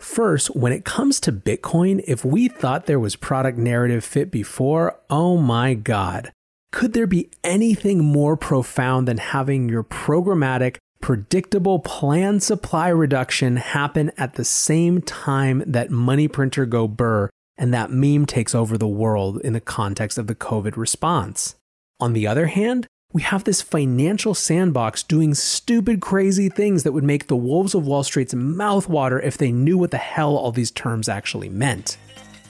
First, 0.00 0.56
when 0.56 0.72
it 0.72 0.86
comes 0.86 1.20
to 1.20 1.30
Bitcoin, 1.30 2.02
if 2.06 2.24
we 2.24 2.48
thought 2.48 2.86
there 2.86 2.98
was 2.98 3.16
product 3.16 3.58
narrative 3.58 4.02
fit 4.02 4.30
before, 4.30 4.98
oh 5.10 5.36
my 5.36 5.74
God. 5.74 6.32
Could 6.72 6.94
there 6.94 7.06
be 7.06 7.30
anything 7.44 8.02
more 8.02 8.34
profound 8.34 9.06
than 9.06 9.18
having 9.18 9.68
your 9.68 9.84
programmatic, 9.84 10.78
predictable 11.02 11.80
planned 11.80 12.42
supply 12.42 12.88
reduction 12.88 13.56
happen 13.56 14.10
at 14.16 14.34
the 14.34 14.44
same 14.44 15.02
time 15.02 15.62
that 15.66 15.90
money 15.90 16.28
printer 16.28 16.64
go 16.64 16.88
burr 16.88 17.28
and 17.58 17.74
that 17.74 17.90
meme 17.90 18.24
takes 18.24 18.54
over 18.54 18.78
the 18.78 18.88
world 18.88 19.38
in 19.42 19.52
the 19.52 19.60
context 19.60 20.16
of 20.16 20.28
the 20.28 20.34
COVID 20.34 20.78
response? 20.78 21.56
On 22.00 22.14
the 22.14 22.26
other 22.26 22.46
hand, 22.46 22.86
we 23.12 23.22
have 23.22 23.42
this 23.42 23.60
financial 23.60 24.34
sandbox 24.34 25.02
doing 25.02 25.34
stupid, 25.34 26.00
crazy 26.00 26.48
things 26.48 26.84
that 26.84 26.92
would 26.92 27.02
make 27.02 27.26
the 27.26 27.36
wolves 27.36 27.74
of 27.74 27.84
Wall 27.86 28.04
Street's 28.04 28.34
mouth 28.34 28.88
water 28.88 29.20
if 29.20 29.36
they 29.36 29.50
knew 29.50 29.76
what 29.76 29.90
the 29.90 29.96
hell 29.98 30.36
all 30.36 30.52
these 30.52 30.70
terms 30.70 31.08
actually 31.08 31.48
meant. 31.48 31.96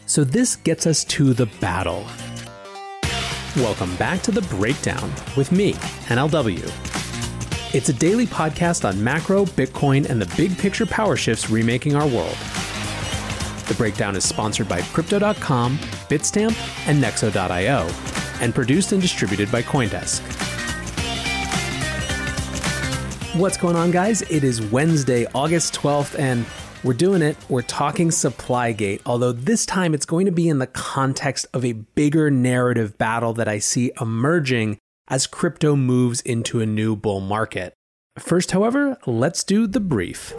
So, 0.05 0.23
this 0.23 0.57
gets 0.57 0.87
us 0.87 1.05
to 1.05 1.33
the 1.33 1.47
battle. 1.61 2.05
Welcome 3.57 3.97
back 3.97 4.21
to 4.23 4.33
The 4.33 4.43
Breakdown 4.43 5.11
with 5.37 5.51
me, 5.51 5.73
NLW. 6.09 7.75
It's 7.75 7.89
a 7.89 7.95
daily 7.95 8.27
podcast 8.27 8.87
on 8.87 9.03
macro, 9.03 9.45
Bitcoin, 9.47 10.11
and 10.11 10.21
the 10.21 10.35
big 10.37 10.59
picture 10.59 10.85
power 10.85 11.17
shifts 11.17 11.49
remaking 11.49 11.97
our 11.97 12.07
world. 12.07 12.37
The 13.67 13.75
Breakdown 13.79 14.15
is 14.15 14.25
sponsored 14.25 14.69
by 14.69 14.83
Crypto.com, 14.83 15.79
Bitstamp, 15.79 16.87
and 16.87 17.03
Nexo.io, 17.03 17.89
and 18.41 18.55
produced 18.55 18.93
and 18.93 19.01
distributed 19.01 19.51
by 19.51 19.63
Coindesk. 19.63 20.50
What's 23.35 23.57
going 23.57 23.77
on, 23.77 23.93
guys? 23.93 24.23
It 24.23 24.43
is 24.43 24.61
Wednesday, 24.61 25.25
August 25.37 25.73
12th, 25.75 26.19
and 26.19 26.45
we're 26.83 26.95
doing 26.95 27.23
it. 27.23 27.37
We're 27.49 27.63
talking 27.63 28.11
Supply-Gate, 28.11 29.03
although 29.07 29.31
this 29.31 29.65
time 29.65 29.95
it's 29.95 30.05
going 30.05 30.27
to 30.27 30.33
be 30.33 30.49
in 30.49 30.59
the 30.59 30.67
context 30.67 31.47
of 31.55 31.65
a 31.65 31.75
bigger 31.75 32.29
narrative 32.29 32.99
battle 32.99 33.33
that 33.35 33.47
I 33.47 33.61
see 33.61 33.93
emerging 34.01 34.79
as 35.07 35.29
crypto 35.29 35.77
moves 35.77 36.21
into 36.23 36.61
a 36.61 36.67
new 36.67 36.97
bull 36.97 37.21
market. 37.21 37.73
First, 38.19 38.51
however, 38.51 38.99
let's 39.07 39.45
do 39.45 39.69
the 39.69 39.79
brief. 39.79 40.35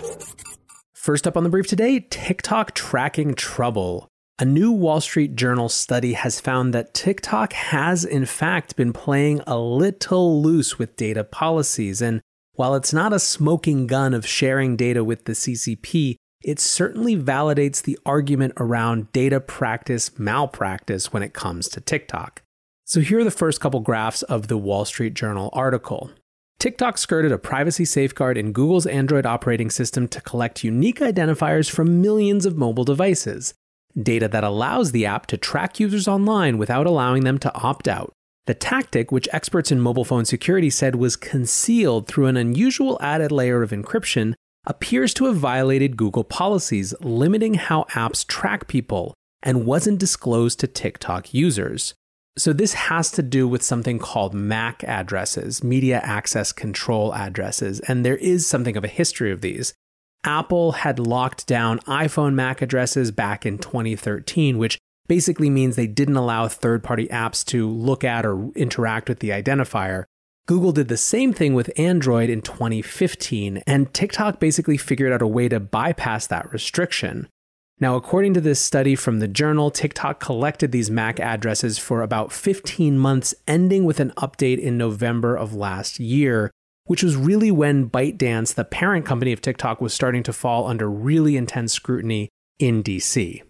First 0.93 1.25
up 1.25 1.37
on 1.37 1.43
the 1.43 1.49
brief 1.49 1.67
today 1.67 2.01
TikTok 2.01 2.75
tracking 2.75 3.35
trouble. 3.35 4.09
A 4.37 4.43
new 4.43 4.69
Wall 4.69 4.99
Street 4.99 5.37
Journal 5.37 5.69
study 5.69 6.11
has 6.11 6.41
found 6.41 6.73
that 6.73 6.93
TikTok 6.93 7.53
has, 7.53 8.03
in 8.03 8.25
fact, 8.25 8.75
been 8.75 8.91
playing 8.91 9.39
a 9.47 9.57
little 9.57 10.41
loose 10.41 10.77
with 10.77 10.97
data 10.97 11.23
policies. 11.23 12.01
And 12.01 12.21
while 12.53 12.75
it's 12.75 12.93
not 12.93 13.13
a 13.13 13.19
smoking 13.19 13.87
gun 13.87 14.13
of 14.13 14.27
sharing 14.27 14.75
data 14.75 15.03
with 15.03 15.25
the 15.25 15.33
CCP, 15.33 16.15
it 16.43 16.59
certainly 16.59 17.15
validates 17.15 17.81
the 17.81 17.97
argument 18.05 18.53
around 18.57 19.11
data 19.11 19.39
practice 19.39 20.17
malpractice 20.17 21.13
when 21.13 21.23
it 21.23 21.33
comes 21.33 21.69
to 21.69 21.81
TikTok. 21.81 22.41
So 22.85 22.99
here 22.99 23.19
are 23.19 23.23
the 23.23 23.31
first 23.31 23.61
couple 23.61 23.79
graphs 23.79 24.23
of 24.23 24.47
the 24.47 24.57
Wall 24.57 24.85
Street 24.85 25.13
Journal 25.13 25.49
article. 25.53 26.11
TikTok 26.59 26.97
skirted 26.97 27.31
a 27.31 27.37
privacy 27.37 27.85
safeguard 27.85 28.37
in 28.37 28.51
Google's 28.51 28.85
Android 28.85 29.25
operating 29.25 29.69
system 29.69 30.07
to 30.09 30.21
collect 30.21 30.63
unique 30.63 30.99
identifiers 30.99 31.69
from 31.69 32.01
millions 32.01 32.45
of 32.45 32.57
mobile 32.57 32.83
devices, 32.83 33.53
data 33.99 34.27
that 34.27 34.43
allows 34.43 34.91
the 34.91 35.05
app 35.05 35.25
to 35.27 35.37
track 35.37 35.79
users 35.79 36.07
online 36.07 36.57
without 36.57 36.85
allowing 36.85 37.23
them 37.23 37.37
to 37.39 37.53
opt 37.55 37.87
out. 37.87 38.13
The 38.47 38.53
tactic, 38.53 39.11
which 39.11 39.29
experts 39.31 39.71
in 39.71 39.79
mobile 39.79 40.05
phone 40.05 40.25
security 40.25 40.69
said 40.69 40.95
was 40.95 41.15
concealed 41.15 42.07
through 42.07 42.25
an 42.25 42.37
unusual 42.37 42.97
added 43.01 43.31
layer 43.31 43.61
of 43.61 43.71
encryption, 43.71 44.33
appears 44.65 45.13
to 45.15 45.25
have 45.25 45.35
violated 45.35 45.97
Google 45.97 46.23
policies 46.23 46.93
limiting 47.01 47.55
how 47.55 47.83
apps 47.91 48.25
track 48.25 48.67
people 48.67 49.13
and 49.43 49.65
wasn't 49.65 49.99
disclosed 49.99 50.59
to 50.59 50.67
TikTok 50.67 51.33
users. 51.33 51.93
So, 52.37 52.53
this 52.53 52.73
has 52.73 53.11
to 53.11 53.21
do 53.21 53.47
with 53.47 53.61
something 53.61 53.99
called 53.99 54.33
MAC 54.33 54.83
addresses, 54.85 55.63
media 55.63 55.99
access 56.03 56.51
control 56.53 57.13
addresses, 57.13 57.81
and 57.81 58.05
there 58.05 58.15
is 58.15 58.47
something 58.47 58.77
of 58.77 58.83
a 58.83 58.89
history 58.89 59.31
of 59.31 59.41
these. 59.41 59.73
Apple 60.23 60.73
had 60.73 60.99
locked 60.99 61.47
down 61.47 61.79
iPhone 61.79 62.33
MAC 62.33 62.61
addresses 62.61 63.11
back 63.11 63.45
in 63.45 63.57
2013, 63.57 64.57
which 64.57 64.77
basically 65.11 65.49
means 65.49 65.75
they 65.75 65.87
didn't 65.87 66.15
allow 66.15 66.47
third 66.47 66.81
party 66.81 67.05
apps 67.09 67.43
to 67.43 67.69
look 67.69 68.01
at 68.01 68.25
or 68.25 68.49
interact 68.55 69.09
with 69.09 69.19
the 69.19 69.31
identifier. 69.31 70.05
Google 70.47 70.71
did 70.71 70.87
the 70.87 70.95
same 70.95 71.33
thing 71.33 71.53
with 71.53 71.69
Android 71.77 72.29
in 72.29 72.41
2015, 72.41 73.57
and 73.67 73.93
TikTok 73.93 74.39
basically 74.39 74.77
figured 74.77 75.11
out 75.11 75.21
a 75.21 75.27
way 75.27 75.49
to 75.49 75.59
bypass 75.59 76.27
that 76.27 76.49
restriction. 76.53 77.27
Now, 77.77 77.97
according 77.97 78.35
to 78.35 78.39
this 78.39 78.61
study 78.61 78.95
from 78.95 79.19
the 79.19 79.27
journal, 79.27 79.69
TikTok 79.69 80.21
collected 80.21 80.71
these 80.71 80.89
MAC 80.89 81.19
addresses 81.19 81.77
for 81.77 82.01
about 82.01 82.31
15 82.31 82.97
months, 82.97 83.35
ending 83.45 83.83
with 83.83 83.99
an 83.99 84.13
update 84.15 84.59
in 84.59 84.77
November 84.77 85.35
of 85.35 85.53
last 85.53 85.99
year, 85.99 86.51
which 86.85 87.03
was 87.03 87.17
really 87.17 87.51
when 87.51 87.89
ByteDance, 87.89 88.53
the 88.53 88.63
parent 88.63 89.05
company 89.05 89.33
of 89.33 89.41
TikTok, 89.41 89.81
was 89.81 89.93
starting 89.93 90.23
to 90.23 90.31
fall 90.31 90.67
under 90.67 90.89
really 90.89 91.35
intense 91.35 91.73
scrutiny 91.73 92.29
in 92.59 92.81
DC. 92.81 93.41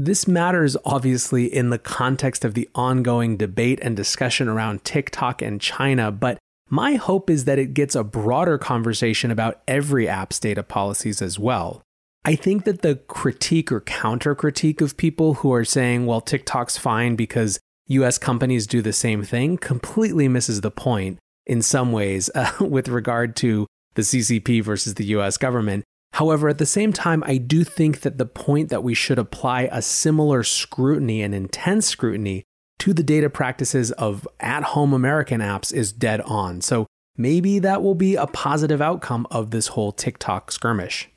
This 0.00 0.28
matters 0.28 0.76
obviously 0.84 1.52
in 1.52 1.70
the 1.70 1.78
context 1.78 2.44
of 2.44 2.54
the 2.54 2.68
ongoing 2.72 3.36
debate 3.36 3.80
and 3.82 3.96
discussion 3.96 4.46
around 4.46 4.84
TikTok 4.84 5.42
and 5.42 5.60
China, 5.60 6.12
but 6.12 6.38
my 6.70 6.94
hope 6.94 7.28
is 7.28 7.46
that 7.46 7.58
it 7.58 7.74
gets 7.74 7.96
a 7.96 8.04
broader 8.04 8.58
conversation 8.58 9.32
about 9.32 9.60
every 9.66 10.08
app's 10.08 10.38
data 10.38 10.62
policies 10.62 11.20
as 11.20 11.36
well. 11.36 11.82
I 12.24 12.36
think 12.36 12.62
that 12.62 12.82
the 12.82 12.94
critique 13.08 13.72
or 13.72 13.80
counter 13.80 14.36
critique 14.36 14.80
of 14.80 14.96
people 14.96 15.34
who 15.34 15.52
are 15.52 15.64
saying, 15.64 16.06
well, 16.06 16.20
TikTok's 16.20 16.78
fine 16.78 17.16
because 17.16 17.58
US 17.88 18.18
companies 18.18 18.68
do 18.68 18.80
the 18.80 18.92
same 18.92 19.24
thing 19.24 19.58
completely 19.58 20.28
misses 20.28 20.60
the 20.60 20.70
point 20.70 21.18
in 21.44 21.60
some 21.60 21.90
ways 21.90 22.30
uh, 22.36 22.52
with 22.60 22.86
regard 22.86 23.34
to 23.36 23.66
the 23.94 24.02
CCP 24.02 24.62
versus 24.62 24.94
the 24.94 25.06
US 25.06 25.36
government. 25.36 25.82
However, 26.12 26.48
at 26.48 26.58
the 26.58 26.66
same 26.66 26.92
time, 26.92 27.22
I 27.26 27.36
do 27.36 27.64
think 27.64 28.00
that 28.00 28.18
the 28.18 28.26
point 28.26 28.70
that 28.70 28.82
we 28.82 28.94
should 28.94 29.18
apply 29.18 29.68
a 29.70 29.82
similar 29.82 30.42
scrutiny 30.42 31.22
and 31.22 31.34
intense 31.34 31.86
scrutiny 31.86 32.44
to 32.80 32.92
the 32.92 33.02
data 33.02 33.28
practices 33.28 33.92
of 33.92 34.26
at 34.40 34.62
home 34.62 34.92
American 34.92 35.40
apps 35.40 35.72
is 35.72 35.92
dead 35.92 36.20
on. 36.22 36.60
So 36.60 36.86
maybe 37.16 37.58
that 37.60 37.82
will 37.82 37.94
be 37.94 38.16
a 38.16 38.26
positive 38.26 38.80
outcome 38.80 39.26
of 39.30 39.50
this 39.50 39.68
whole 39.68 39.92
TikTok 39.92 40.50
skirmish. 40.50 41.08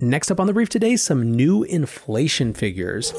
Next 0.00 0.30
up 0.30 0.38
on 0.38 0.46
the 0.46 0.52
brief 0.52 0.68
today, 0.68 0.96
some 0.96 1.32
new 1.32 1.64
inflation 1.64 2.52
figures. 2.52 3.12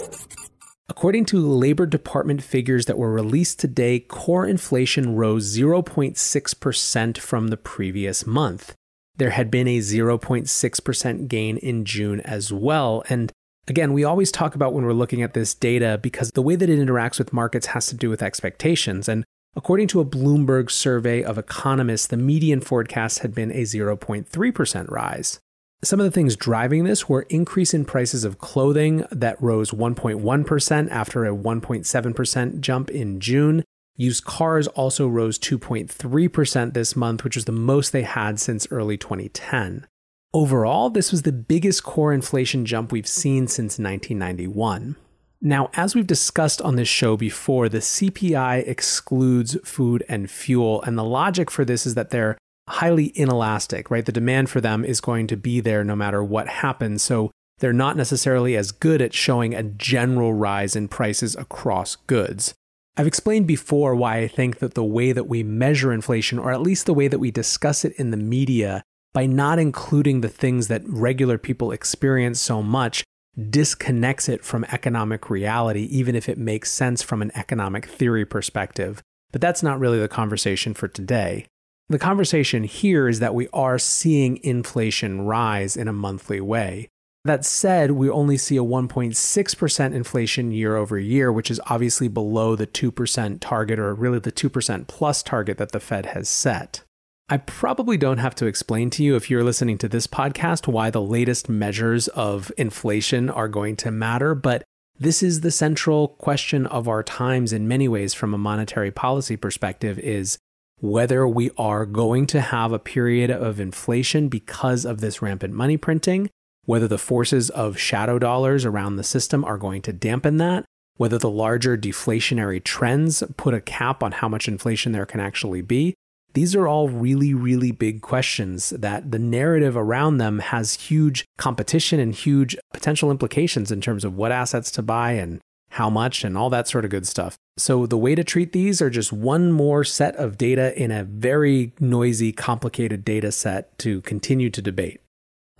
According 0.87 1.25
to 1.25 1.39
Labor 1.39 1.85
Department 1.85 2.41
figures 2.41 2.85
that 2.85 2.97
were 2.97 3.11
released 3.11 3.59
today, 3.59 3.99
core 3.99 4.47
inflation 4.47 5.15
rose 5.15 5.55
0.6% 5.55 7.17
from 7.17 7.47
the 7.49 7.57
previous 7.57 8.25
month 8.25 8.75
there 9.19 9.29
had 9.29 9.51
been 9.51 9.67
a 9.67 9.79
0.6% 9.79 11.27
gain 11.27 11.57
in 11.57 11.85
June 11.85 12.21
as 12.21 12.51
well. 12.51 13.03
And 13.09 13.31
Again, 13.69 13.93
we 13.93 14.03
always 14.03 14.31
talk 14.31 14.55
about 14.55 14.73
when 14.73 14.83
we're 14.83 14.93
looking 14.93 15.21
at 15.21 15.35
this 15.35 15.53
data 15.53 15.99
because 16.01 16.31
the 16.31 16.41
way 16.41 16.55
that 16.55 16.69
it 16.69 16.79
interacts 16.79 17.19
with 17.19 17.31
markets 17.31 17.67
has 17.67 17.85
to 17.87 17.95
do 17.95 18.09
with 18.09 18.23
expectations. 18.23 19.07
And 19.07 19.23
according 19.55 19.87
to 19.89 19.99
a 19.99 20.05
Bloomberg 20.05 20.71
survey 20.71 21.23
of 21.23 21.37
economists, 21.37 22.07
the 22.07 22.17
median 22.17 22.61
forecast 22.61 23.19
had 23.19 23.35
been 23.35 23.51
a 23.51 23.61
0.3% 23.61 24.89
rise. 24.89 25.39
Some 25.83 25.99
of 25.99 26.03
the 26.03 26.11
things 26.11 26.35
driving 26.35 26.83
this 26.83 27.07
were 27.07 27.21
increase 27.29 27.73
in 27.73 27.85
prices 27.85 28.25
of 28.25 28.39
clothing 28.39 29.05
that 29.11 29.41
rose 29.41 29.69
1.1% 29.69 30.89
after 30.89 31.25
a 31.25 31.35
1.7% 31.35 32.59
jump 32.59 32.89
in 32.89 33.19
June. 33.19 33.63
Used 33.99 34.23
cars 34.23 34.67
also 34.69 35.09
rose 35.09 35.37
2.3% 35.37 36.73
this 36.73 36.95
month, 36.95 37.25
which 37.25 37.35
was 37.35 37.43
the 37.43 37.51
most 37.51 37.91
they 37.91 38.03
had 38.03 38.39
since 38.39 38.65
early 38.71 38.95
2010. 38.95 39.85
Overall, 40.33 40.89
this 40.89 41.11
was 41.11 41.23
the 41.23 41.33
biggest 41.33 41.83
core 41.83 42.13
inflation 42.13 42.65
jump 42.65 42.93
we've 42.93 43.05
seen 43.05 43.47
since 43.47 43.77
1991. 43.77 44.95
Now, 45.41 45.69
as 45.73 45.95
we've 45.95 46.07
discussed 46.07 46.61
on 46.61 46.77
this 46.77 46.87
show 46.87 47.17
before, 47.17 47.67
the 47.67 47.79
CPI 47.79 48.65
excludes 48.65 49.57
food 49.65 50.05
and 50.07 50.31
fuel, 50.31 50.81
and 50.83 50.97
the 50.97 51.03
logic 51.03 51.51
for 51.51 51.65
this 51.65 51.85
is 51.85 51.95
that 51.95 52.09
they're 52.09 52.37
highly 52.69 53.07
inelastic, 53.15 53.91
right? 53.91 54.05
The 54.05 54.13
demand 54.13 54.49
for 54.49 54.61
them 54.61 54.85
is 54.85 55.01
going 55.01 55.27
to 55.27 55.35
be 55.35 55.59
there 55.59 55.83
no 55.83 55.97
matter 55.97 56.23
what 56.23 56.47
happens. 56.47 57.03
So 57.03 57.31
they're 57.57 57.73
not 57.73 57.97
necessarily 57.97 58.55
as 58.55 58.71
good 58.71 59.01
at 59.01 59.13
showing 59.13 59.53
a 59.53 59.63
general 59.63 60.33
rise 60.33 60.77
in 60.77 60.87
prices 60.87 61.35
across 61.35 61.97
goods. 61.97 62.53
I've 62.99 63.07
explained 63.07 63.47
before 63.47 63.95
why 63.95 64.17
I 64.17 64.27
think 64.27 64.59
that 64.59 64.73
the 64.73 64.83
way 64.83 65.13
that 65.13 65.29
we 65.29 65.41
measure 65.41 65.93
inflation, 65.93 66.37
or 66.37 66.51
at 66.51 66.59
least 66.59 66.85
the 66.85 66.93
way 66.93 67.07
that 67.07 67.19
we 67.19 67.31
discuss 67.31 67.85
it 67.85 67.93
in 67.93 68.11
the 68.11 68.17
media, 68.17 68.83
by 69.13 69.25
not 69.25 69.57
including 69.57 70.19
the 70.19 70.27
things 70.27 70.67
that 70.67 70.81
regular 70.85 71.37
people 71.37 71.71
experience 71.71 72.41
so 72.41 72.61
much, 72.61 73.05
disconnects 73.49 74.27
it 74.27 74.43
from 74.43 74.65
economic 74.65 75.29
reality, 75.29 75.83
even 75.83 76.13
if 76.13 76.27
it 76.27 76.37
makes 76.37 76.73
sense 76.73 77.01
from 77.01 77.21
an 77.21 77.31
economic 77.35 77.85
theory 77.85 78.25
perspective. 78.25 79.01
But 79.31 79.39
that's 79.39 79.63
not 79.63 79.79
really 79.79 79.99
the 79.99 80.09
conversation 80.09 80.73
for 80.73 80.89
today. 80.89 81.45
The 81.87 81.99
conversation 81.99 82.65
here 82.65 83.07
is 83.07 83.19
that 83.19 83.33
we 83.33 83.47
are 83.53 83.79
seeing 83.79 84.43
inflation 84.43 85.21
rise 85.21 85.77
in 85.77 85.87
a 85.87 85.93
monthly 85.93 86.41
way. 86.41 86.89
That 87.25 87.45
said, 87.45 87.91
we 87.91 88.09
only 88.09 88.37
see 88.37 88.55
a 88.55 88.63
1.6% 88.63 89.93
inflation 89.93 90.51
year 90.51 90.77
over 90.77 90.97
year, 90.97 91.31
which 91.31 91.51
is 91.51 91.59
obviously 91.67 92.07
below 92.07 92.55
the 92.55 92.67
2% 92.67 93.39
target, 93.41 93.77
or 93.77 93.93
really 93.93 94.19
the 94.19 94.31
2% 94.31 94.87
plus 94.87 95.21
target 95.21 95.57
that 95.57 95.73
the 95.73 95.81
Fed 95.81 96.07
has 96.07 96.29
set. 96.29 96.83
I 97.27 97.37
probably 97.37 97.97
don't 97.97 98.17
have 98.17 98.33
to 98.35 98.47
explain 98.47 98.89
to 98.91 99.03
you 99.03 99.15
if 99.15 99.29
you're 99.29 99.43
listening 99.43 99.77
to 99.79 99.89
this 99.89 100.07
podcast 100.07 100.67
why 100.67 100.89
the 100.89 101.01
latest 101.01 101.47
measures 101.47 102.07
of 102.09 102.51
inflation 102.57 103.29
are 103.29 103.47
going 103.47 103.75
to 103.77 103.91
matter, 103.91 104.33
but 104.33 104.63
this 104.97 105.21
is 105.21 105.41
the 105.41 105.51
central 105.51 106.07
question 106.07 106.65
of 106.65 106.87
our 106.87 107.03
times 107.03 107.53
in 107.53 107.67
many 107.67 107.87
ways 107.87 108.13
from 108.13 108.33
a 108.33 108.37
monetary 108.39 108.91
policy 108.91 109.35
perspective 109.35 109.99
is 109.99 110.39
whether 110.79 111.27
we 111.27 111.51
are 111.57 111.85
going 111.85 112.25
to 112.27 112.41
have 112.41 112.71
a 112.71 112.79
period 112.79 113.29
of 113.29 113.59
inflation 113.59 114.27
because 114.27 114.83
of 114.83 114.99
this 114.99 115.21
rampant 115.21 115.53
money 115.53 115.77
printing, 115.77 116.29
whether 116.69 116.87
the 116.87 116.99
forces 116.99 117.49
of 117.49 117.79
shadow 117.79 118.19
dollars 118.19 118.63
around 118.63 118.95
the 118.95 119.03
system 119.03 119.43
are 119.43 119.57
going 119.57 119.81
to 119.81 119.91
dampen 119.91 120.37
that, 120.37 120.63
whether 120.97 121.17
the 121.17 121.27
larger 121.27 121.75
deflationary 121.75 122.63
trends 122.63 123.23
put 123.37 123.55
a 123.55 123.59
cap 123.59 124.03
on 124.03 124.11
how 124.11 124.29
much 124.29 124.47
inflation 124.47 124.91
there 124.91 125.07
can 125.07 125.19
actually 125.19 125.63
be, 125.63 125.95
these 126.33 126.53
are 126.55 126.67
all 126.67 126.87
really, 126.87 127.33
really 127.33 127.71
big 127.71 128.03
questions 128.03 128.69
that 128.69 129.09
the 129.09 129.17
narrative 129.17 129.75
around 129.75 130.19
them 130.19 130.37
has 130.37 130.75
huge 130.75 131.25
competition 131.39 131.99
and 131.99 132.13
huge 132.13 132.55
potential 132.71 133.09
implications 133.09 133.71
in 133.71 133.81
terms 133.81 134.05
of 134.05 134.15
what 134.15 134.31
assets 134.31 134.69
to 134.69 134.83
buy 134.83 135.13
and 135.13 135.41
how 135.71 135.89
much 135.89 136.23
and 136.23 136.37
all 136.37 136.51
that 136.51 136.67
sort 136.67 136.85
of 136.85 136.91
good 136.91 137.07
stuff. 137.07 137.35
So, 137.57 137.87
the 137.87 137.97
way 137.97 138.13
to 138.13 138.23
treat 138.23 138.51
these 138.51 138.79
are 138.79 138.91
just 138.91 139.11
one 139.11 139.51
more 139.51 139.83
set 139.83 140.15
of 140.17 140.37
data 140.37 140.79
in 140.79 140.91
a 140.91 141.03
very 141.03 141.73
noisy, 141.79 142.31
complicated 142.31 143.03
data 143.03 143.31
set 143.31 143.75
to 143.79 144.01
continue 144.01 144.51
to 144.51 144.61
debate. 144.61 145.01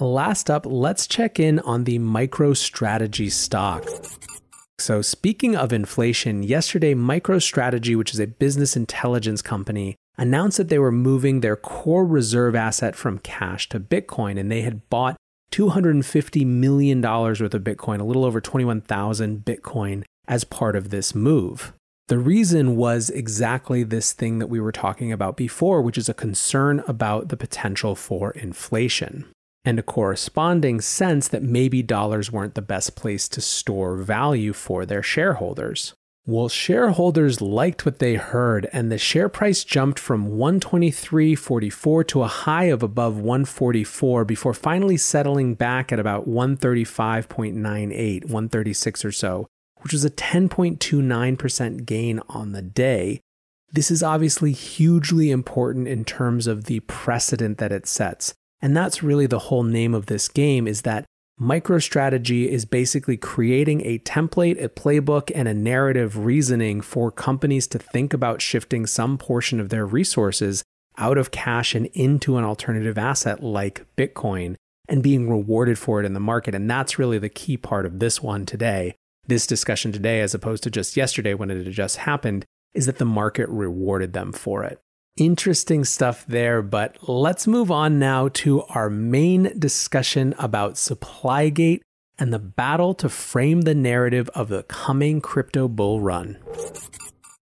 Last 0.01 0.49
up, 0.49 0.65
let's 0.65 1.07
check 1.07 1.41
in 1.41 1.59
on 1.59 1.83
the 1.83 1.99
MicroStrategy 1.99 3.29
stock. 3.29 3.85
So, 4.77 5.01
speaking 5.01 5.57
of 5.57 5.73
inflation, 5.73 6.41
yesterday, 6.41 6.93
MicroStrategy, 6.93 7.97
which 7.97 8.13
is 8.13 8.19
a 8.21 8.27
business 8.27 8.77
intelligence 8.77 9.41
company, 9.41 9.97
announced 10.17 10.55
that 10.55 10.69
they 10.69 10.79
were 10.79 10.93
moving 10.93 11.41
their 11.41 11.57
core 11.57 12.05
reserve 12.05 12.55
asset 12.55 12.95
from 12.95 13.19
cash 13.19 13.67
to 13.69 13.79
Bitcoin, 13.79 14.39
and 14.39 14.49
they 14.49 14.61
had 14.61 14.89
bought 14.89 15.17
$250 15.51 16.45
million 16.45 17.01
worth 17.01 17.41
of 17.41 17.63
Bitcoin, 17.63 17.99
a 17.99 18.05
little 18.05 18.23
over 18.23 18.39
21,000 18.39 19.43
Bitcoin, 19.43 20.05
as 20.29 20.45
part 20.45 20.77
of 20.77 20.91
this 20.91 21.13
move. 21.13 21.73
The 22.07 22.19
reason 22.19 22.77
was 22.77 23.09
exactly 23.09 23.83
this 23.83 24.13
thing 24.13 24.39
that 24.39 24.47
we 24.47 24.61
were 24.61 24.71
talking 24.71 25.11
about 25.11 25.35
before, 25.35 25.81
which 25.81 25.97
is 25.97 26.07
a 26.07 26.13
concern 26.13 26.85
about 26.87 27.27
the 27.27 27.37
potential 27.37 27.95
for 27.95 28.31
inflation 28.31 29.25
and 29.65 29.77
a 29.77 29.83
corresponding 29.83 30.81
sense 30.81 31.27
that 31.27 31.44
maybe 31.44 31.83
dollars 31.83 32.31
weren't 32.31 32.56
the 32.56 32.61
best 32.61 32.95
place 32.95 33.27
to 33.29 33.41
store 33.41 33.97
value 33.97 34.53
for 34.53 34.85
their 34.85 35.03
shareholders. 35.03 35.94
Well, 36.25 36.47
shareholders 36.47 37.41
liked 37.41 37.85
what 37.85 37.97
they 37.97 38.13
heard, 38.13 38.69
and 38.71 38.91
the 38.91 39.00
share 39.00 39.29
price 39.29 39.63
jumped 39.63 39.97
from 39.97 40.29
123.44 40.29 42.07
to 42.07 42.21
a 42.21 42.27
high 42.27 42.65
of 42.65 42.83
above 42.83 43.17
144 43.17 44.25
before 44.25 44.53
finally 44.53 44.97
settling 44.97 45.56
back 45.56 45.91
at 45.91 46.00
about 46.00 46.29
135.98, 46.29 48.25
136 48.25 49.06
or 49.06 49.11
so, 49.11 49.47
which 49.77 49.91
was 49.91 50.06
a 50.06 50.11
10.29% 50.11 51.85
gain 51.85 52.21
on 52.29 52.51
the 52.51 52.61
day. 52.61 53.21
This 53.71 53.89
is 53.89 54.03
obviously 54.03 54.51
hugely 54.51 55.31
important 55.31 55.88
in 55.88 56.06
terms 56.06 56.45
of 56.45 56.65
the 56.65 56.81
precedent 56.81 57.57
that 57.57 57.71
it 57.71 57.88
sets. 57.88 58.35
And 58.61 58.75
that's 58.75 59.03
really 59.03 59.25
the 59.25 59.39
whole 59.39 59.63
name 59.63 59.94
of 59.94 60.07
this 60.07 60.27
game 60.27 60.67
is 60.67 60.81
that 60.81 61.06
MicroStrategy 61.39 62.47
is 62.47 62.65
basically 62.65 63.15
creating 63.15 63.85
a 63.85 64.00
template, 64.00 64.61
a 64.61 64.67
playbook, 64.67 65.31
and 65.33 65.47
a 65.47 65.53
narrative 65.53 66.17
reasoning 66.17 66.81
for 66.81 67.11
companies 67.11 67.65
to 67.67 67.79
think 67.79 68.13
about 68.13 68.41
shifting 68.41 68.85
some 68.85 69.17
portion 69.17 69.61
of 69.61 69.69
their 69.69 69.85
resources 69.85 70.63
out 70.97 71.17
of 71.17 71.31
cash 71.31 71.73
and 71.73 71.85
into 71.88 72.35
an 72.35 72.44
alternative 72.44 72.97
asset 72.97 73.41
like 73.41 73.85
Bitcoin 73.95 74.56
and 74.89 75.01
being 75.01 75.29
rewarded 75.29 75.79
for 75.79 76.01
it 76.01 76.06
in 76.06 76.13
the 76.13 76.19
market. 76.19 76.53
And 76.53 76.69
that's 76.69 77.00
really 77.00 77.19
the 77.19 77.29
key 77.29 77.56
part 77.56 77.85
of 77.85 78.00
this 78.00 78.21
one 78.21 78.45
today. 78.45 78.95
This 79.25 79.47
discussion 79.47 79.94
today, 79.94 80.19
as 80.19 80.33
opposed 80.33 80.63
to 80.63 80.71
just 80.71 80.97
yesterday 80.97 81.33
when 81.33 81.51
it 81.51 81.63
had 81.63 81.73
just 81.73 81.97
happened, 81.97 82.45
is 82.73 82.85
that 82.85 82.97
the 82.97 83.06
market 83.06 83.47
rewarded 83.47 84.11
them 84.11 84.33
for 84.33 84.63
it. 84.65 84.81
Interesting 85.19 85.83
stuff 85.83 86.26
there, 86.28 86.61
but 86.61 86.95
let's 87.09 87.45
move 87.45 87.69
on 87.69 87.99
now 87.99 88.30
to 88.30 88.64
our 88.69 88.90
main 88.90 89.52
discussion 89.59 90.33
about 90.40 90.76
Supplygate 90.76 91.81
and 92.18 92.33
the 92.33 92.40
battle 92.40 92.94
to 92.94 93.09
frame 93.09 93.61
the 93.61 93.76
narrative 93.76 94.30
of 94.30 94.47
the 94.47 94.64
coming 94.64 95.19
crypto 95.19 95.68
bull 95.68 95.99
run. 95.99 96.38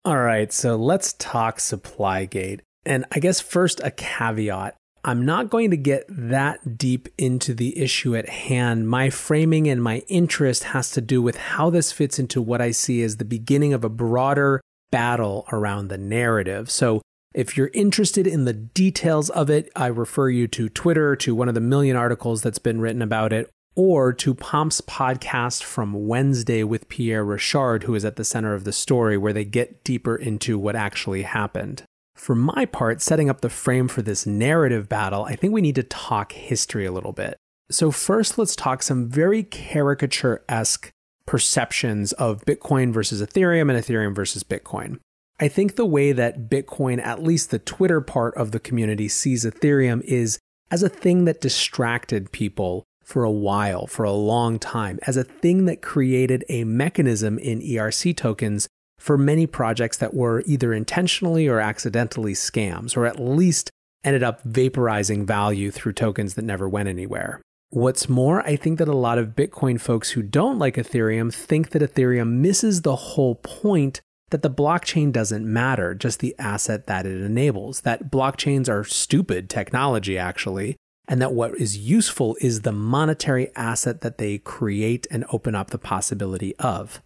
All 0.05 0.19
right, 0.19 0.53
so 0.53 0.77
let's 0.77 1.15
talk 1.15 1.57
Supplygate. 1.57 2.61
And 2.85 3.07
I 3.11 3.21
guess 3.21 3.41
first, 3.41 3.81
a 3.83 3.91
caveat. 3.91 4.77
I'm 5.03 5.25
not 5.25 5.49
going 5.49 5.71
to 5.71 5.77
get 5.79 6.05
that 6.11 6.77
deep 6.77 7.09
into 7.17 7.55
the 7.55 7.79
issue 7.79 8.15
at 8.15 8.29
hand. 8.29 8.91
My 8.91 9.09
framing 9.09 9.67
and 9.67 9.83
my 9.83 10.03
interest 10.09 10.65
has 10.65 10.91
to 10.91 11.01
do 11.01 11.23
with 11.23 11.37
how 11.37 11.71
this 11.71 11.91
fits 11.91 12.19
into 12.19 12.43
what 12.43 12.61
I 12.61 12.73
see 12.73 13.03
as 13.03 13.17
the 13.17 13.25
beginning 13.25 13.73
of 13.73 13.83
a 13.83 13.89
broader 13.89 14.61
battle 14.91 15.47
around 15.51 15.89
the 15.89 15.97
narrative. 15.97 16.71
So, 16.71 17.01
if 17.35 17.57
you're 17.57 17.71
interested 17.73 18.27
in 18.27 18.45
the 18.45 18.53
details 18.53 19.31
of 19.31 19.49
it, 19.49 19.71
I 19.75 19.87
refer 19.87 20.29
you 20.29 20.47
to 20.49 20.69
Twitter, 20.69 21.17
to 21.17 21.35
one 21.35 21.49
of 21.49 21.55
the 21.55 21.61
million 21.61 21.97
articles 21.97 22.43
that's 22.43 22.59
been 22.59 22.81
written 22.81 23.03
about 23.03 23.33
it, 23.33 23.51
or 23.75 24.13
to 24.13 24.35
Pomp's 24.35 24.81
podcast 24.83 25.63
from 25.63 26.07
Wednesday 26.07 26.63
with 26.63 26.89
Pierre 26.89 27.25
Rochard, 27.25 27.85
who 27.85 27.95
is 27.95 28.05
at 28.05 28.17
the 28.17 28.25
center 28.25 28.55
of 28.55 28.65
the 28.65 28.73
story, 28.73 29.17
where 29.17 29.33
they 29.33 29.45
get 29.45 29.83
deeper 29.83 30.15
into 30.15 30.59
what 30.59 30.77
actually 30.77 31.23
happened. 31.23 31.85
For 32.15 32.35
my 32.35 32.67
part, 32.67 33.01
setting 33.01 33.31
up 33.31 33.41
the 33.41 33.49
frame 33.49 33.89
for 33.89 34.03
this 34.03 34.27
narrative 34.27 34.89
battle, 34.89 35.25
I 35.25 35.35
think 35.35 35.55
we 35.55 35.63
need 35.63 35.75
to 35.77 35.83
talk 35.83 36.33
history 36.33 36.85
a 36.85 36.93
little 36.93 37.13
bit. 37.13 37.37
So, 37.71 37.91
first, 37.91 38.37
let's 38.37 38.55
talk 38.55 38.83
some 38.83 39.09
very 39.09 39.43
caricature 39.43 40.45
esque 40.49 40.91
perceptions 41.25 42.13
of 42.13 42.45
Bitcoin 42.45 42.93
versus 42.93 43.23
Ethereum 43.23 43.75
and 43.75 43.83
Ethereum 43.83 44.15
versus 44.15 44.45
Bitcoin. 44.45 44.99
I 45.43 45.49
think 45.49 45.75
the 45.75 45.85
way 45.85 46.13
that 46.13 46.49
Bitcoin, 46.49 47.05
at 47.05 47.21
least 47.21 47.51
the 47.51 47.59
Twitter 47.59 48.01
part 48.01 48.37
of 48.37 48.53
the 48.53 48.61
community, 48.61 49.09
sees 49.09 49.45
Ethereum 49.45 50.01
is 50.03 50.39
as 50.71 50.85
a 50.85 50.89
thing 50.89 51.25
that 51.25 51.41
distracted 51.41 52.31
people 52.31 52.85
for 53.03 53.25
a 53.25 53.31
while, 53.31 53.89
for 53.89 54.05
a 54.05 54.13
long 54.13 54.61
time, 54.61 55.01
as 55.05 55.17
a 55.17 55.25
thing 55.25 55.65
that 55.65 55.83
created 55.83 56.45
a 56.49 56.63
mechanism 56.63 57.41
in 57.41 57.61
ERC 57.61 58.17
tokens 58.17 58.69
for 59.01 59.19
many 59.19 59.49
projects 59.49 59.97
that 59.97 60.15
were 60.15 60.45
either 60.47 60.73
intentionally 60.73 61.49
or 61.49 61.59
accidentally 61.59 62.35
scams, 62.35 62.97
or 62.97 63.05
at 63.05 63.19
least 63.19 63.69
ended 64.05 64.23
up 64.23 64.45
vaporizing 64.45 65.27
value 65.27 65.73
through 65.73 65.93
tokens 65.93 66.35
that 66.35 66.45
never 66.45 66.69
went 66.69 66.89
anywhere. 66.89 67.43
What's 67.71 68.09
more, 68.09 68.47
I 68.47 68.55
think 68.55 68.79
that 68.79 68.87
a 68.87 68.93
lot 68.93 69.19
of 69.19 69.31
Bitcoin 69.31 69.81
folks 69.81 70.11
who 70.11 70.23
don't 70.23 70.61
like 70.61 70.77
Ethereum 70.77 71.35
think 71.35 71.71
that 71.71 71.83
Ethereum 71.83 72.35
misses 72.35 72.83
the 72.83 72.95
whole 72.95 73.35
point 73.35 74.01
that 74.33 74.43
the 74.43 74.51
blockchain 74.51 75.13
doesn't 75.13 75.51
matter, 75.51 75.95
just 75.95 76.19
the 76.19 76.35
asset 76.39 76.87
that 76.89 77.07
it 77.07 77.23
enables, 77.23 77.83
that 77.83 78.11
blockchains 78.11 78.69
are 78.69 78.85
stupid 78.85 79.49
technology, 79.49 80.19
actually, 80.19 80.77
and 81.09 81.23
that 81.23 81.33
what 81.33 81.55
is 81.57 81.79
useful 81.79 82.37
is 82.41 82.63
the 82.63 82.73
monetary 82.73 83.55
asset 83.55 84.01
that 84.01 84.19
they 84.19 84.39
create 84.39 85.07
and 85.11 85.25
open 85.33 85.55
up 85.55 85.71
the 85.71 85.79
possibility 85.79 86.57
of. 86.57 87.01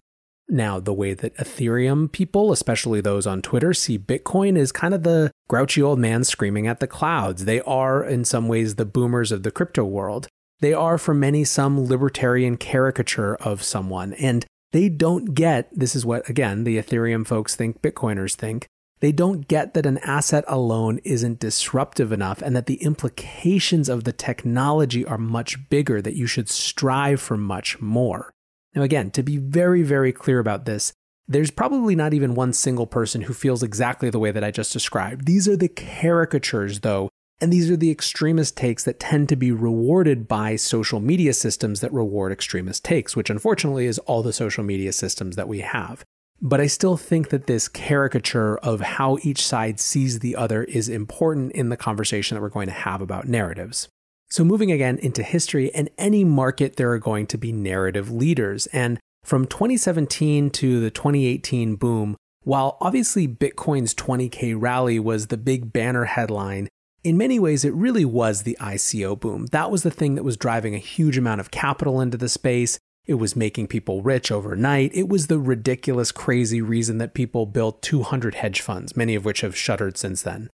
Now, 0.49 0.79
the 0.79 0.93
way 0.93 1.13
that 1.13 1.35
Ethereum 1.35 2.09
people, 2.09 2.51
especially 2.53 3.01
those 3.01 3.27
on 3.27 3.41
Twitter, 3.41 3.73
see 3.73 3.99
Bitcoin 3.99 4.57
is 4.57 4.71
kind 4.71 4.93
of 4.93 5.03
the 5.03 5.31
grouchy 5.49 5.81
old 5.81 5.99
man 5.99 6.23
screaming 6.23 6.67
at 6.67 6.79
the 6.79 6.87
clouds. 6.87 7.45
They 7.45 7.59
are, 7.61 8.03
in 8.03 8.23
some 8.23 8.47
ways, 8.47 8.75
the 8.75 8.85
boomers 8.85 9.31
of 9.33 9.43
the 9.43 9.51
crypto 9.51 9.83
world. 9.83 10.27
They 10.59 10.73
are, 10.73 10.97
for 10.97 11.13
many, 11.13 11.43
some 11.43 11.85
libertarian 11.85 12.55
caricature 12.55 13.35
of 13.35 13.61
someone. 13.61 14.13
And 14.13 14.45
they 14.71 14.89
don't 14.89 15.33
get 15.33 15.69
this 15.71 15.95
is 15.95 16.05
what, 16.05 16.27
again, 16.29 16.63
the 16.63 16.77
Ethereum 16.77 17.25
folks 17.25 17.55
think, 17.55 17.81
Bitcoiners 17.81 18.35
think. 18.35 18.67
They 18.99 19.11
don't 19.11 19.47
get 19.47 19.73
that 19.75 19.85
an 19.85 19.99
asset 19.99 20.43
alone 20.47 20.99
isn't 21.03 21.39
disruptive 21.39 22.11
enough 22.11 22.41
and 22.41 22.55
that 22.55 22.65
the 22.65 22.81
implications 22.81 23.89
of 23.89 24.05
the 24.05 24.11
technology 24.11 25.05
are 25.05 25.19
much 25.19 25.69
bigger, 25.69 26.01
that 26.01 26.15
you 26.15 26.25
should 26.25 26.49
strive 26.49 27.21
for 27.21 27.37
much 27.37 27.79
more. 27.79 28.33
Now, 28.73 28.81
again, 28.81 29.11
to 29.11 29.23
be 29.23 29.37
very, 29.37 29.83
very 29.83 30.11
clear 30.11 30.39
about 30.39 30.65
this, 30.65 30.93
there's 31.27 31.51
probably 31.51 31.95
not 31.95 32.13
even 32.13 32.35
one 32.35 32.53
single 32.53 32.87
person 32.87 33.21
who 33.21 33.33
feels 33.33 33.61
exactly 33.61 34.09
the 34.09 34.19
way 34.19 34.31
that 34.31 34.43
I 34.43 34.49
just 34.51 34.73
described. 34.73 35.25
These 35.25 35.47
are 35.47 35.57
the 35.57 35.67
caricatures, 35.67 36.79
though, 36.79 37.09
and 37.39 37.53
these 37.53 37.69
are 37.69 37.77
the 37.77 37.91
extremist 37.91 38.57
takes 38.57 38.83
that 38.83 38.99
tend 38.99 39.29
to 39.29 39.35
be 39.35 39.51
rewarded 39.51 40.27
by 40.27 40.55
social 40.55 40.99
media 40.99 41.33
systems 41.33 41.81
that 41.81 41.93
reward 41.93 42.31
extremist 42.31 42.83
takes, 42.83 43.15
which 43.15 43.29
unfortunately 43.29 43.85
is 43.85 43.99
all 43.99 44.23
the 44.23 44.33
social 44.33 44.63
media 44.63 44.91
systems 44.91 45.35
that 45.35 45.47
we 45.47 45.59
have. 45.59 46.03
But 46.41 46.61
I 46.61 46.67
still 46.67 46.97
think 46.97 47.29
that 47.29 47.47
this 47.47 47.67
caricature 47.67 48.57
of 48.59 48.81
how 48.81 49.17
each 49.23 49.45
side 49.45 49.79
sees 49.79 50.19
the 50.19 50.35
other 50.35 50.63
is 50.63 50.89
important 50.89 51.51
in 51.53 51.69
the 51.69 51.77
conversation 51.77 52.35
that 52.35 52.41
we're 52.41 52.49
going 52.49 52.67
to 52.67 52.73
have 52.73 53.01
about 53.01 53.27
narratives. 53.27 53.87
So, 54.29 54.43
moving 54.43 54.71
again 54.71 54.97
into 54.97 55.23
history, 55.23 55.67
in 55.67 55.89
any 55.97 56.23
market, 56.23 56.75
there 56.75 56.91
are 56.91 56.99
going 56.99 57.27
to 57.27 57.37
be 57.37 57.51
narrative 57.51 58.11
leaders. 58.11 58.67
And 58.67 58.99
from 59.23 59.47
2017 59.47 60.49
to 60.51 60.79
the 60.79 60.91
2018 60.91 61.75
boom, 61.75 62.17
while 62.43 62.77
obviously 62.81 63.27
Bitcoin's 63.27 63.95
20K 63.95 64.55
rally 64.57 64.99
was 64.99 65.27
the 65.27 65.37
big 65.37 65.73
banner 65.73 66.05
headline, 66.05 66.67
in 67.07 67.17
many 67.17 67.39
ways, 67.39 67.63
it 67.63 67.73
really 67.73 68.03
was 68.03 68.43
the 68.43 68.57
ICO 68.59 69.17
boom. 69.17 69.45
That 69.47 69.71
was 69.71 69.83
the 69.83 69.91
thing 69.91 70.15
that 70.15 70.23
was 70.23 70.35
driving 70.35 70.75
a 70.75 70.79
huge 70.79 71.17
amount 71.17 71.39
of 71.39 71.51
capital 71.51 72.01
into 72.01 72.17
the 72.17 72.27
space. 72.27 72.79
It 73.05 73.13
was 73.13 73.35
making 73.35 73.67
people 73.67 74.01
rich 74.01 74.29
overnight. 74.29 74.91
It 74.93 75.07
was 75.07 75.27
the 75.27 75.39
ridiculous, 75.39 76.11
crazy 76.11 76.61
reason 76.61 76.97
that 76.97 77.13
people 77.13 77.45
built 77.45 77.81
200 77.81 78.35
hedge 78.35 78.59
funds, 78.59 78.97
many 78.97 79.15
of 79.15 79.23
which 79.23 79.39
have 79.39 79.55
shuttered 79.55 79.97
since 79.97 80.21
then. 80.21 80.49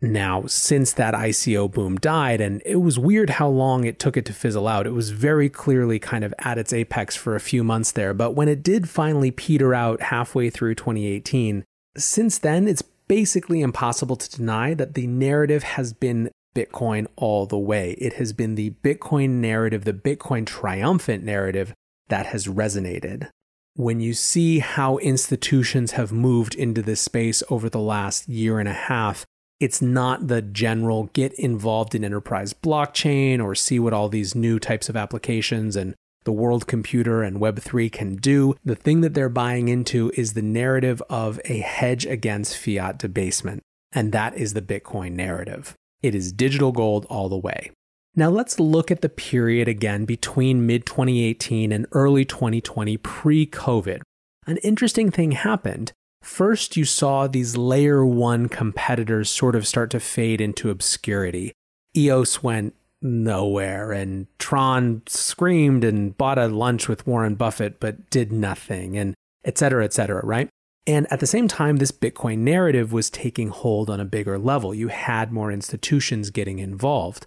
Now, 0.00 0.46
since 0.46 0.92
that 0.94 1.14
ICO 1.14 1.70
boom 1.70 1.96
died, 1.96 2.40
and 2.40 2.60
it 2.66 2.76
was 2.76 2.98
weird 2.98 3.30
how 3.30 3.46
long 3.46 3.84
it 3.84 4.00
took 4.00 4.16
it 4.16 4.24
to 4.24 4.32
fizzle 4.32 4.66
out, 4.66 4.88
it 4.88 4.90
was 4.90 5.10
very 5.10 5.48
clearly 5.48 6.00
kind 6.00 6.24
of 6.24 6.34
at 6.40 6.58
its 6.58 6.72
apex 6.72 7.14
for 7.14 7.36
a 7.36 7.40
few 7.40 7.62
months 7.62 7.92
there. 7.92 8.12
But 8.12 8.32
when 8.32 8.48
it 8.48 8.64
did 8.64 8.88
finally 8.88 9.30
peter 9.30 9.72
out 9.72 10.02
halfway 10.02 10.50
through 10.50 10.74
2018, 10.74 11.62
since 11.96 12.38
then, 12.38 12.66
it's 12.66 12.82
basically 13.12 13.60
impossible 13.60 14.16
to 14.16 14.38
deny 14.38 14.72
that 14.72 14.94
the 14.94 15.06
narrative 15.06 15.62
has 15.62 15.92
been 15.92 16.30
Bitcoin 16.56 17.06
all 17.14 17.44
the 17.44 17.58
way. 17.58 17.90
It 17.98 18.14
has 18.14 18.32
been 18.32 18.54
the 18.54 18.70
Bitcoin 18.82 19.32
narrative, 19.32 19.84
the 19.84 19.92
Bitcoin 19.92 20.46
triumphant 20.46 21.22
narrative 21.22 21.74
that 22.08 22.24
has 22.24 22.46
resonated. 22.46 23.28
When 23.74 24.00
you 24.00 24.14
see 24.14 24.60
how 24.60 24.96
institutions 24.96 25.92
have 25.92 26.10
moved 26.10 26.54
into 26.54 26.80
this 26.80 27.02
space 27.02 27.42
over 27.50 27.68
the 27.68 27.80
last 27.80 28.30
year 28.30 28.58
and 28.58 28.66
a 28.66 28.72
half, 28.72 29.26
it's 29.60 29.82
not 29.82 30.28
the 30.28 30.40
general 30.40 31.10
get 31.12 31.34
involved 31.34 31.94
in 31.94 32.06
enterprise 32.06 32.54
blockchain 32.54 33.44
or 33.44 33.54
see 33.54 33.78
what 33.78 33.92
all 33.92 34.08
these 34.08 34.34
new 34.34 34.58
types 34.58 34.88
of 34.88 34.96
applications 34.96 35.76
and 35.76 35.94
the 36.24 36.32
world 36.32 36.66
computer 36.66 37.22
and 37.22 37.40
Web3 37.40 37.90
can 37.90 38.16
do. 38.16 38.54
The 38.64 38.74
thing 38.74 39.00
that 39.00 39.14
they're 39.14 39.28
buying 39.28 39.68
into 39.68 40.12
is 40.16 40.32
the 40.32 40.42
narrative 40.42 41.02
of 41.10 41.40
a 41.44 41.58
hedge 41.58 42.06
against 42.06 42.56
fiat 42.56 42.98
debasement. 42.98 43.62
And 43.92 44.12
that 44.12 44.36
is 44.36 44.54
the 44.54 44.62
Bitcoin 44.62 45.12
narrative. 45.12 45.74
It 46.02 46.14
is 46.14 46.32
digital 46.32 46.72
gold 46.72 47.06
all 47.08 47.28
the 47.28 47.36
way. 47.36 47.70
Now 48.14 48.28
let's 48.28 48.60
look 48.60 48.90
at 48.90 49.00
the 49.00 49.08
period 49.08 49.68
again 49.68 50.04
between 50.04 50.66
mid 50.66 50.84
2018 50.84 51.72
and 51.72 51.86
early 51.92 52.24
2020 52.24 52.96
pre 52.98 53.46
COVID. 53.46 54.02
An 54.46 54.58
interesting 54.58 55.10
thing 55.10 55.32
happened. 55.32 55.92
First, 56.22 56.76
you 56.76 56.84
saw 56.84 57.26
these 57.26 57.56
layer 57.56 58.04
one 58.04 58.48
competitors 58.48 59.30
sort 59.30 59.56
of 59.56 59.66
start 59.66 59.90
to 59.90 60.00
fade 60.00 60.40
into 60.40 60.70
obscurity. 60.70 61.52
EOS 61.96 62.42
went 62.42 62.74
nowhere. 63.02 63.92
And 63.92 64.26
Tron 64.38 65.02
screamed 65.06 65.84
and 65.84 66.16
bought 66.16 66.38
a 66.38 66.48
lunch 66.48 66.88
with 66.88 67.06
Warren 67.06 67.34
Buffett, 67.34 67.80
but 67.80 68.10
did 68.10 68.32
nothing, 68.32 68.96
and 68.96 69.14
et 69.44 69.58
cetera, 69.58 69.84
et 69.84 69.92
cetera, 69.92 70.24
right? 70.24 70.48
And 70.86 71.06
at 71.12 71.20
the 71.20 71.26
same 71.26 71.46
time, 71.46 71.76
this 71.76 71.92
Bitcoin 71.92 72.38
narrative 72.38 72.92
was 72.92 73.08
taking 73.08 73.48
hold 73.48 73.88
on 73.88 74.00
a 74.00 74.04
bigger 74.04 74.38
level. 74.38 74.74
You 74.74 74.88
had 74.88 75.32
more 75.32 75.52
institutions 75.52 76.30
getting 76.30 76.58
involved. 76.58 77.24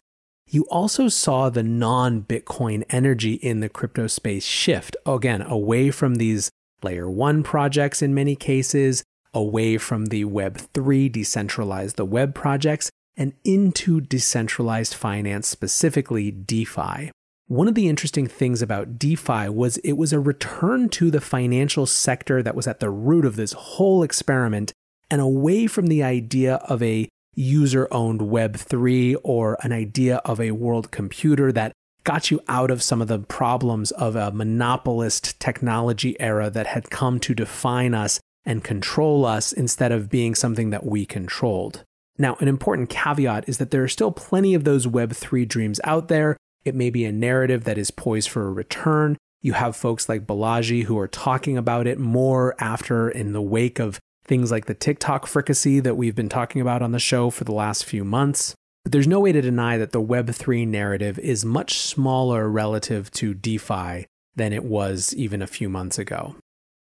You 0.48 0.64
also 0.70 1.08
saw 1.08 1.50
the 1.50 1.64
non 1.64 2.24
Bitcoin 2.24 2.84
energy 2.90 3.34
in 3.36 3.62
the 3.62 3.70
crypto 3.70 4.08
space 4.08 4.46
shift, 4.46 4.96
again, 5.06 5.42
away 5.42 5.90
from 5.90 6.16
these 6.16 6.52
layer 6.84 7.10
one 7.10 7.44
projects 7.44 8.02
in 8.02 8.14
many 8.14 8.36
cases, 8.36 9.04
away 9.34 9.78
from 9.78 10.08
the 10.08 10.26
Web3 10.26 11.12
decentralized 11.12 11.96
the 11.96 12.06
web 12.06 12.36
projects, 12.36 12.90
and 13.18 13.34
into 13.44 14.02
decentralized 14.02 14.94
finance, 14.94 15.48
specifically 15.48 16.32
DeFi. 16.32 17.12
One 17.48 17.68
of 17.68 17.76
the 17.76 17.88
interesting 17.88 18.26
things 18.28 18.62
about 18.62 18.98
DeFi 18.98 19.50
was 19.50 19.78
it 19.78 19.94
was 19.94 20.12
a 20.12 20.20
return 20.20 20.90
to 20.90 21.12
the 21.12 21.22
financial 21.22 21.86
sector 21.86 22.42
that 22.42 22.56
was 22.56 22.68
at 22.68 22.80
the 22.80 22.90
root 22.90 23.24
of 23.24 23.36
this 23.36 23.54
whole 23.54 24.02
experiment 24.02 24.74
and 25.12 25.22
away 25.22 25.68
from 25.68 25.88
the 25.88 26.02
idea 26.02 26.56
of 26.56 26.82
a 26.82 27.08
user 27.36 27.88
owned 27.92 28.22
Web3 28.22 29.18
or 29.24 29.58
an 29.62 29.72
idea 29.72 30.18
of 30.26 30.40
a 30.40 30.52
world 30.52 30.90
computer 30.90 31.52
that 31.52 31.74
got 32.04 32.32
you 32.32 32.40
out 32.48 32.72
of 32.72 32.82
some 32.82 33.02
of 33.02 33.08
the 33.08 33.20
problems 33.20 33.92
of 33.92 34.16
a 34.16 34.32
monopolist 34.32 35.40
technology 35.40 36.20
era 36.20 36.50
that 36.50 36.68
had 36.68 36.90
come 36.90 37.20
to 37.20 37.36
define 37.36 37.94
us 37.94 38.20
and 38.46 38.64
control 38.64 39.26
us 39.26 39.52
instead 39.52 39.92
of 39.92 40.10
being 40.10 40.34
something 40.34 40.70
that 40.70 40.86
we 40.86 41.06
controlled. 41.06 41.84
Now, 42.18 42.38
an 42.40 42.48
important 42.48 42.90
caveat 42.90 43.50
is 43.50 43.58
that 43.58 43.72
there 43.72 43.84
are 43.84 43.90
still 43.90 44.12
plenty 44.12 44.54
of 44.54 44.64
those 44.64 44.88
Web3 44.88 45.48
dreams 45.48 45.82
out 45.84 46.08
there. 46.08 46.38
It 46.64 46.76
may 46.76 46.90
be 46.90 47.06
a 47.06 47.12
narrative 47.12 47.64
that 47.66 47.78
is 47.78 47.92
poised 47.92 48.30
for 48.30 48.48
a 48.48 48.52
return. 48.52 49.18
You 49.42 49.54
have 49.54 49.76
folks 49.76 50.10
like 50.10 50.26
Balaji 50.26 50.84
who 50.84 50.98
are 50.98 51.08
talking 51.08 51.58
about 51.58 51.88
it 51.88 52.00
more 52.00 52.56
after 52.58 53.10
in 53.10 53.34
the 53.34 53.42
wake 53.42 53.80
of 53.80 54.00
things 54.26 54.50
like 54.50 54.66
the 54.66 54.74
TikTok 54.74 55.28
fricassee 55.28 55.80
that 55.82 55.96
we've 55.96 56.16
been 56.16 56.30
talking 56.30 56.62
about 56.62 56.82
on 56.82 56.92
the 56.92 57.00
show 57.00 57.30
for 57.30 57.44
the 57.44 57.54
last 57.54 57.86
few 57.86 58.04
months. 58.04 58.56
But 58.84 58.92
there's 58.92 59.08
no 59.08 59.20
way 59.20 59.32
to 59.32 59.42
deny 59.42 59.78
that 59.78 59.92
the 59.92 60.02
Web3 60.02 60.68
narrative 60.68 61.20
is 61.20 61.46
much 61.46 61.78
smaller 61.80 62.50
relative 62.50 63.12
to 63.12 63.34
DeFi 63.34 64.06
than 64.36 64.54
it 64.54 64.64
was 64.64 65.14
even 65.16 65.42
a 65.42 65.48
few 65.48 65.70
months 65.70 66.00
ago. 66.00 66.36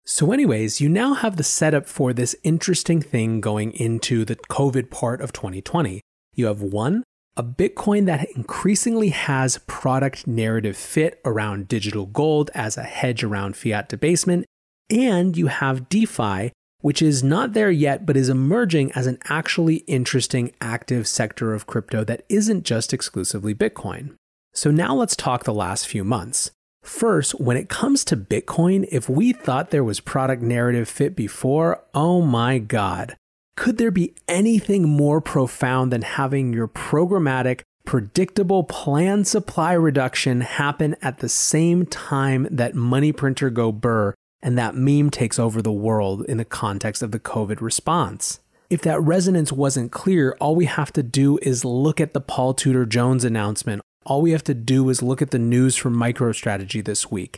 So, 0.05 0.33
anyways, 0.33 0.81
you 0.81 0.89
now 0.89 1.13
have 1.13 1.37
the 1.37 1.43
setup 1.43 1.87
for 1.87 2.11
this 2.11 2.35
interesting 2.43 3.01
thing 3.01 3.39
going 3.39 3.71
into 3.71 4.25
the 4.25 4.35
COVID 4.35 4.89
part 4.89 5.21
of 5.21 5.31
2020. 5.31 6.01
You 6.35 6.47
have 6.47 6.61
one, 6.61 7.03
a 7.37 7.43
Bitcoin 7.43 8.05
that 8.07 8.27
increasingly 8.35 9.09
has 9.09 9.59
product 9.65 10.27
narrative 10.27 10.75
fit 10.75 11.21
around 11.23 11.69
digital 11.69 12.05
gold 12.05 12.51
as 12.53 12.77
a 12.77 12.83
hedge 12.83 13.23
around 13.23 13.55
fiat 13.55 13.87
debasement. 13.87 14.45
And 14.89 15.37
you 15.37 15.47
have 15.47 15.87
DeFi, 15.87 16.51
which 16.81 17.01
is 17.01 17.23
not 17.23 17.53
there 17.53 17.71
yet, 17.71 18.05
but 18.05 18.17
is 18.17 18.27
emerging 18.27 18.91
as 18.91 19.07
an 19.07 19.19
actually 19.29 19.77
interesting 19.87 20.51
active 20.59 21.07
sector 21.07 21.53
of 21.53 21.65
crypto 21.65 22.03
that 22.03 22.25
isn't 22.27 22.65
just 22.65 22.91
exclusively 22.91 23.55
Bitcoin. 23.55 24.15
So 24.53 24.69
now 24.69 24.93
let's 24.95 25.15
talk 25.15 25.45
the 25.45 25.53
last 25.53 25.87
few 25.87 26.03
months. 26.03 26.51
First, 26.83 27.39
when 27.39 27.55
it 27.55 27.69
comes 27.69 28.03
to 28.05 28.17
Bitcoin, 28.17 28.85
if 28.91 29.07
we 29.07 29.31
thought 29.31 29.71
there 29.71 29.85
was 29.85 30.01
product 30.01 30.43
narrative 30.43 30.89
fit 30.89 31.15
before, 31.15 31.81
oh 31.95 32.21
my 32.21 32.59
God. 32.59 33.15
Could 33.55 33.77
there 33.77 33.91
be 33.91 34.13
anything 34.27 34.89
more 34.89 35.21
profound 35.21 35.93
than 35.93 36.01
having 36.01 36.51
your 36.51 36.67
programmatic, 36.67 37.61
predictable 37.85 38.63
planned 38.63 39.27
supply 39.27 39.71
reduction 39.73 40.41
happen 40.41 40.97
at 41.01 41.19
the 41.19 41.29
same 41.29 41.85
time 41.85 42.47
that 42.51 42.75
money 42.75 43.13
printer 43.13 43.49
go 43.49 43.71
burr 43.71 44.13
and 44.41 44.57
that 44.57 44.75
meme 44.75 45.09
takes 45.09 45.39
over 45.39 45.61
the 45.61 45.71
world 45.71 46.25
in 46.25 46.37
the 46.37 46.45
context 46.45 47.01
of 47.01 47.11
the 47.11 47.19
COVID 47.19 47.61
response? 47.61 48.41
If 48.69 48.81
that 48.81 48.99
resonance 49.01 49.53
wasn't 49.53 49.93
clear, 49.93 50.35
all 50.41 50.55
we 50.55 50.65
have 50.65 50.91
to 50.93 51.03
do 51.03 51.39
is 51.41 51.63
look 51.63 52.01
at 52.01 52.13
the 52.13 52.21
Paul 52.21 52.53
Tudor 52.53 52.85
Jones 52.85 53.23
announcement 53.23 53.81
All 54.05 54.21
we 54.21 54.31
have 54.31 54.43
to 54.45 54.53
do 54.53 54.89
is 54.89 55.01
look 55.01 55.21
at 55.21 55.31
the 55.31 55.39
news 55.39 55.75
from 55.75 55.95
MicroStrategy 55.95 56.83
this 56.83 57.09
week. 57.09 57.37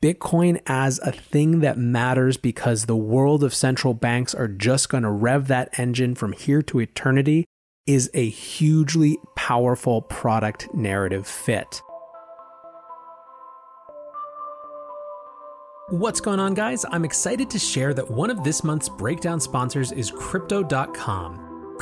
Bitcoin 0.00 0.60
as 0.66 0.98
a 1.00 1.10
thing 1.10 1.60
that 1.60 1.78
matters 1.78 2.36
because 2.36 2.84
the 2.84 2.96
world 2.96 3.42
of 3.42 3.54
central 3.54 3.94
banks 3.94 4.34
are 4.34 4.48
just 4.48 4.88
going 4.88 5.02
to 5.02 5.10
rev 5.10 5.48
that 5.48 5.78
engine 5.78 6.14
from 6.14 6.32
here 6.32 6.62
to 6.62 6.78
eternity 6.78 7.44
is 7.86 8.10
a 8.14 8.28
hugely 8.28 9.18
powerful 9.34 10.02
product 10.02 10.72
narrative 10.74 11.26
fit. 11.26 11.80
What's 15.90 16.20
going 16.20 16.40
on, 16.40 16.54
guys? 16.54 16.84
I'm 16.90 17.04
excited 17.04 17.50
to 17.50 17.58
share 17.58 17.92
that 17.94 18.10
one 18.10 18.30
of 18.30 18.42
this 18.42 18.64
month's 18.64 18.88
breakdown 18.88 19.40
sponsors 19.40 19.92
is 19.92 20.10
Crypto.com. 20.10 21.43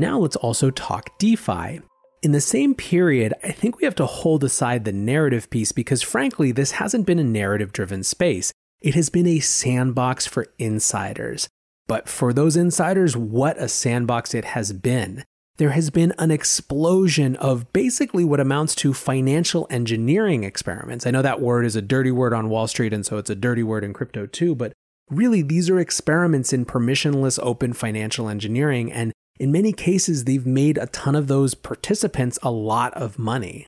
Now 0.00 0.20
let's 0.20 0.36
also 0.36 0.70
talk 0.70 1.18
DeFi. 1.18 1.82
In 2.22 2.32
the 2.32 2.40
same 2.40 2.74
period, 2.74 3.34
I 3.44 3.52
think 3.52 3.76
we 3.76 3.84
have 3.84 3.94
to 3.96 4.06
hold 4.06 4.42
aside 4.42 4.86
the 4.86 4.92
narrative 4.94 5.50
piece 5.50 5.72
because, 5.72 6.00
frankly, 6.00 6.52
this 6.52 6.72
hasn't 6.72 7.04
been 7.04 7.18
a 7.18 7.24
narrative 7.24 7.70
driven 7.70 8.02
space. 8.02 8.50
It 8.80 8.94
has 8.94 9.10
been 9.10 9.26
a 9.26 9.40
sandbox 9.40 10.26
for 10.26 10.46
insiders. 10.58 11.50
But 11.86 12.08
for 12.08 12.32
those 12.32 12.56
insiders, 12.56 13.14
what 13.14 13.60
a 13.60 13.68
sandbox 13.68 14.32
it 14.32 14.46
has 14.46 14.72
been. 14.72 15.22
There 15.58 15.72
has 15.72 15.90
been 15.90 16.14
an 16.18 16.30
explosion 16.30 17.36
of 17.36 17.70
basically 17.74 18.24
what 18.24 18.40
amounts 18.40 18.74
to 18.76 18.94
financial 18.94 19.66
engineering 19.68 20.44
experiments. 20.44 21.06
I 21.06 21.10
know 21.10 21.20
that 21.20 21.42
word 21.42 21.66
is 21.66 21.76
a 21.76 21.82
dirty 21.82 22.10
word 22.10 22.32
on 22.32 22.48
Wall 22.48 22.66
Street, 22.68 22.94
and 22.94 23.04
so 23.04 23.18
it's 23.18 23.28
a 23.28 23.34
dirty 23.34 23.62
word 23.62 23.84
in 23.84 23.92
crypto 23.92 24.24
too, 24.24 24.54
but 24.54 24.72
really, 25.10 25.42
these 25.42 25.68
are 25.68 25.78
experiments 25.78 26.54
in 26.54 26.64
permissionless 26.64 27.38
open 27.42 27.74
financial 27.74 28.30
engineering. 28.30 28.90
And 28.90 29.12
in 29.40 29.50
many 29.50 29.72
cases, 29.72 30.24
they've 30.24 30.46
made 30.46 30.76
a 30.76 30.86
ton 30.88 31.14
of 31.14 31.26
those 31.26 31.54
participants 31.54 32.38
a 32.42 32.50
lot 32.50 32.92
of 32.92 33.18
money. 33.18 33.66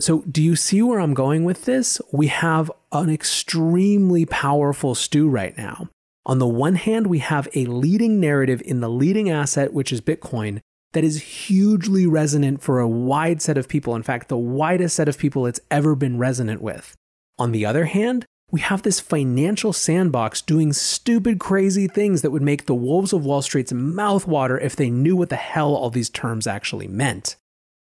So, 0.00 0.22
do 0.22 0.42
you 0.42 0.56
see 0.56 0.80
where 0.80 0.98
I'm 0.98 1.12
going 1.12 1.44
with 1.44 1.66
this? 1.66 2.00
We 2.10 2.28
have 2.28 2.72
an 2.90 3.10
extremely 3.10 4.24
powerful 4.24 4.94
stew 4.94 5.28
right 5.28 5.56
now. 5.58 5.90
On 6.24 6.38
the 6.38 6.48
one 6.48 6.76
hand, 6.76 7.06
we 7.06 7.18
have 7.18 7.48
a 7.54 7.66
leading 7.66 8.18
narrative 8.18 8.62
in 8.64 8.80
the 8.80 8.88
leading 8.88 9.28
asset, 9.28 9.74
which 9.74 9.92
is 9.92 10.00
Bitcoin, 10.00 10.60
that 10.92 11.04
is 11.04 11.22
hugely 11.22 12.06
resonant 12.06 12.62
for 12.62 12.80
a 12.80 12.88
wide 12.88 13.42
set 13.42 13.58
of 13.58 13.68
people. 13.68 13.94
In 13.94 14.02
fact, 14.02 14.28
the 14.28 14.38
widest 14.38 14.96
set 14.96 15.08
of 15.08 15.18
people 15.18 15.46
it's 15.46 15.60
ever 15.70 15.94
been 15.94 16.16
resonant 16.16 16.62
with. 16.62 16.96
On 17.38 17.52
the 17.52 17.66
other 17.66 17.84
hand, 17.84 18.24
we 18.50 18.60
have 18.60 18.82
this 18.82 19.00
financial 19.00 19.72
sandbox 19.72 20.42
doing 20.42 20.72
stupid, 20.72 21.38
crazy 21.38 21.86
things 21.86 22.22
that 22.22 22.30
would 22.30 22.42
make 22.42 22.66
the 22.66 22.74
wolves 22.74 23.12
of 23.12 23.24
Wall 23.24 23.42
Street's 23.42 23.72
mouth 23.72 24.26
water 24.26 24.58
if 24.58 24.74
they 24.74 24.90
knew 24.90 25.16
what 25.16 25.28
the 25.28 25.36
hell 25.36 25.74
all 25.74 25.90
these 25.90 26.10
terms 26.10 26.46
actually 26.46 26.88
meant. 26.88 27.36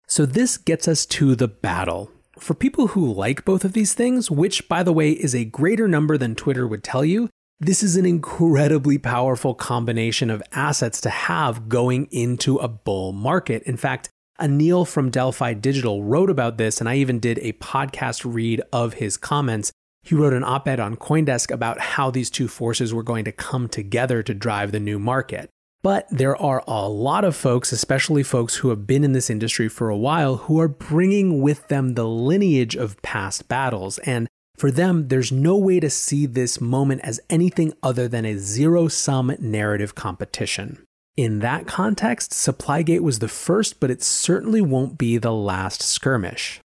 So, 0.07 0.25
this 0.25 0.57
gets 0.57 0.87
us 0.87 1.05
to 1.07 1.35
the 1.35 1.47
battle. 1.47 2.11
For 2.39 2.53
people 2.53 2.87
who 2.87 3.13
like 3.13 3.45
both 3.45 3.63
of 3.63 3.73
these 3.73 3.93
things, 3.93 4.31
which, 4.31 4.67
by 4.67 4.83
the 4.83 4.93
way, 4.93 5.11
is 5.11 5.35
a 5.35 5.45
greater 5.45 5.87
number 5.87 6.17
than 6.17 6.35
Twitter 6.35 6.67
would 6.67 6.83
tell 6.83 7.05
you, 7.05 7.29
this 7.59 7.83
is 7.83 7.95
an 7.95 8.05
incredibly 8.05 8.97
powerful 8.97 9.53
combination 9.53 10.29
of 10.29 10.43
assets 10.51 10.99
to 11.01 11.09
have 11.09 11.69
going 11.69 12.07
into 12.11 12.57
a 12.57 12.67
bull 12.67 13.11
market. 13.11 13.63
In 13.63 13.77
fact, 13.77 14.09
Anil 14.39 14.87
from 14.87 15.09
Delphi 15.09 15.53
Digital 15.53 16.03
wrote 16.03 16.29
about 16.29 16.57
this, 16.57 16.79
and 16.79 16.89
I 16.89 16.95
even 16.95 17.19
did 17.19 17.39
a 17.39 17.53
podcast 17.53 18.21
read 18.25 18.61
of 18.73 18.95
his 18.95 19.15
comments. 19.15 19.71
He 20.03 20.15
wrote 20.15 20.33
an 20.33 20.43
op 20.43 20.67
ed 20.67 20.79
on 20.79 20.97
Coindesk 20.97 21.49
about 21.49 21.79
how 21.79 22.11
these 22.11 22.29
two 22.29 22.47
forces 22.47 22.93
were 22.93 23.03
going 23.03 23.23
to 23.25 23.31
come 23.31 23.69
together 23.69 24.21
to 24.21 24.33
drive 24.33 24.71
the 24.71 24.79
new 24.79 24.99
market. 24.99 25.49
But 25.81 26.07
there 26.09 26.35
are 26.37 26.63
a 26.67 26.87
lot 26.87 27.25
of 27.25 27.35
folks, 27.35 27.71
especially 27.71 28.23
folks 28.23 28.57
who 28.57 28.69
have 28.69 28.85
been 28.85 29.03
in 29.03 29.13
this 29.13 29.29
industry 29.29 29.67
for 29.67 29.89
a 29.89 29.97
while, 29.97 30.37
who 30.37 30.59
are 30.59 30.69
bringing 30.69 31.41
with 31.41 31.67
them 31.69 31.93
the 31.93 32.07
lineage 32.07 32.75
of 32.75 33.01
past 33.01 33.47
battles. 33.47 33.97
And 33.99 34.27
for 34.57 34.71
them, 34.71 35.07
there's 35.07 35.31
no 35.31 35.57
way 35.57 35.79
to 35.79 35.89
see 35.89 36.25
this 36.25 36.61
moment 36.61 37.01
as 37.03 37.19
anything 37.29 37.73
other 37.81 38.07
than 38.07 38.25
a 38.25 38.37
zero 38.37 38.87
sum 38.87 39.35
narrative 39.39 39.95
competition. 39.95 40.85
In 41.15 41.39
that 41.39 41.67
context, 41.67 42.31
Supplygate 42.31 43.01
was 43.01 43.19
the 43.19 43.27
first, 43.27 43.79
but 43.79 43.91
it 43.91 44.01
certainly 44.01 44.61
won't 44.61 44.97
be 44.97 45.17
the 45.17 45.33
last 45.33 45.81
skirmish. 45.81 46.59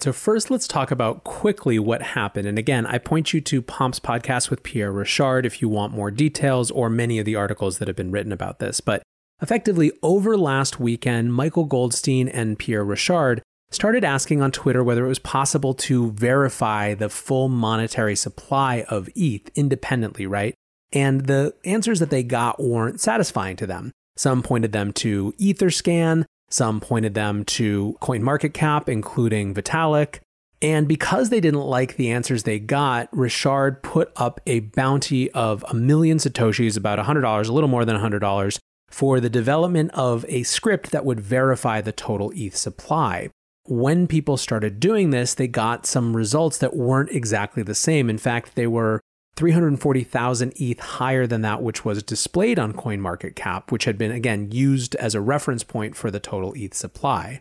So, 0.00 0.14
first, 0.14 0.50
let's 0.50 0.66
talk 0.66 0.90
about 0.90 1.24
quickly 1.24 1.78
what 1.78 2.00
happened. 2.00 2.48
And 2.48 2.58
again, 2.58 2.86
I 2.86 2.96
point 2.96 3.34
you 3.34 3.42
to 3.42 3.60
Pomp's 3.60 4.00
podcast 4.00 4.48
with 4.48 4.62
Pierre 4.62 4.90
Rochard 4.90 5.44
if 5.44 5.60
you 5.60 5.68
want 5.68 5.92
more 5.92 6.10
details 6.10 6.70
or 6.70 6.88
many 6.88 7.18
of 7.18 7.26
the 7.26 7.36
articles 7.36 7.76
that 7.78 7.86
have 7.86 7.98
been 7.98 8.10
written 8.10 8.32
about 8.32 8.60
this. 8.60 8.80
But 8.80 9.02
effectively, 9.42 9.92
over 10.02 10.38
last 10.38 10.80
weekend, 10.80 11.34
Michael 11.34 11.66
Goldstein 11.66 12.28
and 12.28 12.58
Pierre 12.58 12.82
Rochard 12.82 13.42
started 13.70 14.02
asking 14.02 14.40
on 14.40 14.52
Twitter 14.52 14.82
whether 14.82 15.04
it 15.04 15.08
was 15.08 15.18
possible 15.18 15.74
to 15.74 16.12
verify 16.12 16.94
the 16.94 17.10
full 17.10 17.50
monetary 17.50 18.16
supply 18.16 18.86
of 18.88 19.10
ETH 19.14 19.50
independently, 19.54 20.26
right? 20.26 20.54
And 20.92 21.26
the 21.26 21.54
answers 21.66 22.00
that 22.00 22.08
they 22.08 22.22
got 22.22 22.58
weren't 22.58 23.02
satisfying 23.02 23.56
to 23.56 23.66
them. 23.66 23.92
Some 24.16 24.42
pointed 24.42 24.72
them 24.72 24.94
to 24.94 25.34
Etherscan, 25.38 26.24
some 26.50 26.80
pointed 26.80 27.14
them 27.14 27.44
to 27.44 27.96
CoinMarketCap, 28.00 28.88
including 28.88 29.54
Vitalik. 29.54 30.18
And 30.62 30.86
because 30.86 31.30
they 31.30 31.40
didn't 31.40 31.60
like 31.60 31.96
the 31.96 32.10
answers 32.10 32.42
they 32.42 32.58
got, 32.58 33.08
Rochard 33.12 33.82
put 33.82 34.12
up 34.16 34.40
a 34.46 34.60
bounty 34.60 35.30
of 35.30 35.64
a 35.68 35.74
million 35.74 36.18
Satoshis, 36.18 36.76
about 36.76 36.98
$100, 36.98 37.48
a 37.48 37.52
little 37.52 37.68
more 37.68 37.86
than 37.86 37.96
$100, 37.96 38.58
for 38.90 39.20
the 39.20 39.30
development 39.30 39.90
of 39.94 40.26
a 40.28 40.42
script 40.42 40.90
that 40.90 41.04
would 41.04 41.20
verify 41.20 41.80
the 41.80 41.92
total 41.92 42.32
ETH 42.34 42.56
supply 42.56 43.30
when 43.70 44.08
people 44.08 44.36
started 44.36 44.80
doing 44.80 45.10
this, 45.10 45.34
they 45.34 45.46
got 45.46 45.86
some 45.86 46.16
results 46.16 46.58
that 46.58 46.74
weren't 46.74 47.10
exactly 47.10 47.62
the 47.62 47.74
same. 47.74 48.10
In 48.10 48.18
fact, 48.18 48.56
they 48.56 48.66
were 48.66 49.00
340,000 49.36 50.52
ETH 50.56 50.80
higher 50.80 51.26
than 51.26 51.42
that 51.42 51.62
which 51.62 51.84
was 51.84 52.02
displayed 52.02 52.58
on 52.58 52.72
CoinMarketCap, 52.72 53.70
which 53.70 53.84
had 53.84 53.96
been, 53.96 54.12
again, 54.12 54.50
used 54.50 54.94
as 54.96 55.14
a 55.14 55.20
reference 55.20 55.64
point 55.64 55.96
for 55.96 56.10
the 56.10 56.20
total 56.20 56.52
ETH 56.56 56.74
supply. 56.74 57.40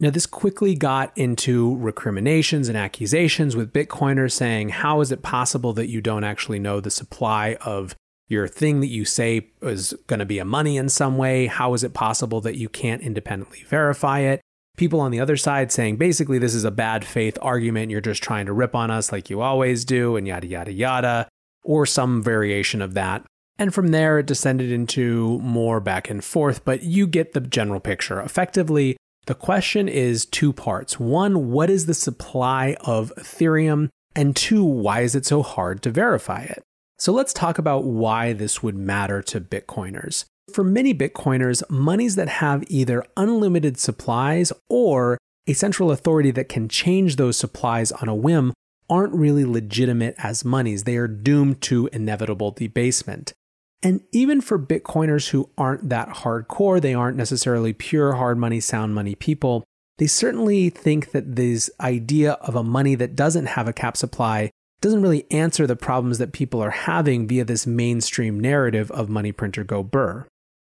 Now, 0.00 0.10
this 0.10 0.26
quickly 0.26 0.74
got 0.74 1.16
into 1.16 1.76
recriminations 1.76 2.68
and 2.68 2.76
accusations 2.76 3.54
with 3.54 3.72
Bitcoiners 3.72 4.32
saying, 4.32 4.70
How 4.70 5.00
is 5.00 5.12
it 5.12 5.22
possible 5.22 5.72
that 5.74 5.88
you 5.88 6.00
don't 6.00 6.24
actually 6.24 6.58
know 6.58 6.80
the 6.80 6.90
supply 6.90 7.56
of 7.60 7.94
your 8.28 8.48
thing 8.48 8.80
that 8.80 8.88
you 8.88 9.04
say 9.04 9.50
is 9.62 9.94
going 10.06 10.18
to 10.18 10.26
be 10.26 10.38
a 10.38 10.44
money 10.44 10.76
in 10.76 10.88
some 10.88 11.16
way? 11.16 11.46
How 11.46 11.74
is 11.74 11.84
it 11.84 11.94
possible 11.94 12.40
that 12.40 12.56
you 12.56 12.68
can't 12.68 13.02
independently 13.02 13.62
verify 13.68 14.20
it? 14.20 14.40
People 14.76 15.00
on 15.00 15.10
the 15.10 15.20
other 15.20 15.36
side 15.36 15.70
saying 15.70 15.96
basically 15.96 16.38
this 16.38 16.54
is 16.54 16.64
a 16.64 16.70
bad 16.70 17.04
faith 17.04 17.38
argument, 17.40 17.90
you're 17.90 18.00
just 18.00 18.22
trying 18.22 18.46
to 18.46 18.52
rip 18.52 18.74
on 18.74 18.90
us 18.90 19.12
like 19.12 19.30
you 19.30 19.40
always 19.40 19.84
do, 19.84 20.16
and 20.16 20.26
yada, 20.26 20.46
yada, 20.46 20.72
yada, 20.72 21.28
or 21.62 21.86
some 21.86 22.22
variation 22.22 22.82
of 22.82 22.94
that. 22.94 23.24
And 23.56 23.72
from 23.72 23.88
there, 23.88 24.18
it 24.18 24.26
descended 24.26 24.72
into 24.72 25.38
more 25.38 25.78
back 25.78 26.10
and 26.10 26.24
forth, 26.24 26.64
but 26.64 26.82
you 26.82 27.06
get 27.06 27.32
the 27.32 27.40
general 27.40 27.78
picture. 27.78 28.20
Effectively, 28.20 28.96
the 29.26 29.34
question 29.34 29.88
is 29.88 30.26
two 30.26 30.52
parts. 30.52 30.98
One, 30.98 31.50
what 31.50 31.70
is 31.70 31.86
the 31.86 31.94
supply 31.94 32.76
of 32.80 33.12
Ethereum? 33.16 33.88
And 34.16 34.34
two, 34.34 34.64
why 34.64 35.00
is 35.00 35.14
it 35.14 35.24
so 35.24 35.42
hard 35.42 35.82
to 35.82 35.90
verify 35.90 36.42
it? 36.42 36.62
So 36.98 37.12
let's 37.12 37.32
talk 37.32 37.58
about 37.58 37.84
why 37.84 38.32
this 38.32 38.62
would 38.62 38.76
matter 38.76 39.22
to 39.22 39.40
Bitcoiners. 39.40 40.24
For 40.54 40.62
many 40.62 40.94
Bitcoiners, 40.94 41.68
monies 41.68 42.14
that 42.14 42.28
have 42.28 42.62
either 42.68 43.04
unlimited 43.16 43.76
supplies 43.76 44.52
or 44.68 45.18
a 45.48 45.52
central 45.52 45.90
authority 45.90 46.30
that 46.30 46.48
can 46.48 46.68
change 46.68 47.16
those 47.16 47.36
supplies 47.36 47.90
on 47.90 48.08
a 48.08 48.14
whim 48.14 48.52
aren't 48.88 49.14
really 49.14 49.44
legitimate 49.44 50.14
as 50.16 50.44
monies. 50.44 50.84
They 50.84 50.96
are 50.96 51.08
doomed 51.08 51.60
to 51.62 51.88
inevitable 51.92 52.52
debasement. 52.52 53.32
And 53.82 54.02
even 54.12 54.40
for 54.40 54.56
Bitcoiners 54.56 55.30
who 55.30 55.50
aren't 55.58 55.88
that 55.88 56.08
hardcore, 56.10 56.80
they 56.80 56.94
aren't 56.94 57.16
necessarily 57.16 57.72
pure 57.72 58.12
hard 58.12 58.38
money, 58.38 58.60
sound 58.60 58.94
money 58.94 59.16
people, 59.16 59.64
they 59.98 60.06
certainly 60.06 60.70
think 60.70 61.10
that 61.10 61.34
this 61.34 61.68
idea 61.80 62.34
of 62.34 62.54
a 62.54 62.62
money 62.62 62.94
that 62.94 63.16
doesn't 63.16 63.46
have 63.46 63.66
a 63.66 63.72
cap 63.72 63.96
supply 63.96 64.52
doesn't 64.80 65.02
really 65.02 65.26
answer 65.32 65.66
the 65.66 65.74
problems 65.74 66.18
that 66.18 66.32
people 66.32 66.62
are 66.62 66.70
having 66.70 67.26
via 67.26 67.44
this 67.44 67.66
mainstream 67.66 68.38
narrative 68.38 68.88
of 68.92 69.08
money 69.08 69.32
printer 69.32 69.64
go 69.64 69.82
burr. 69.82 70.28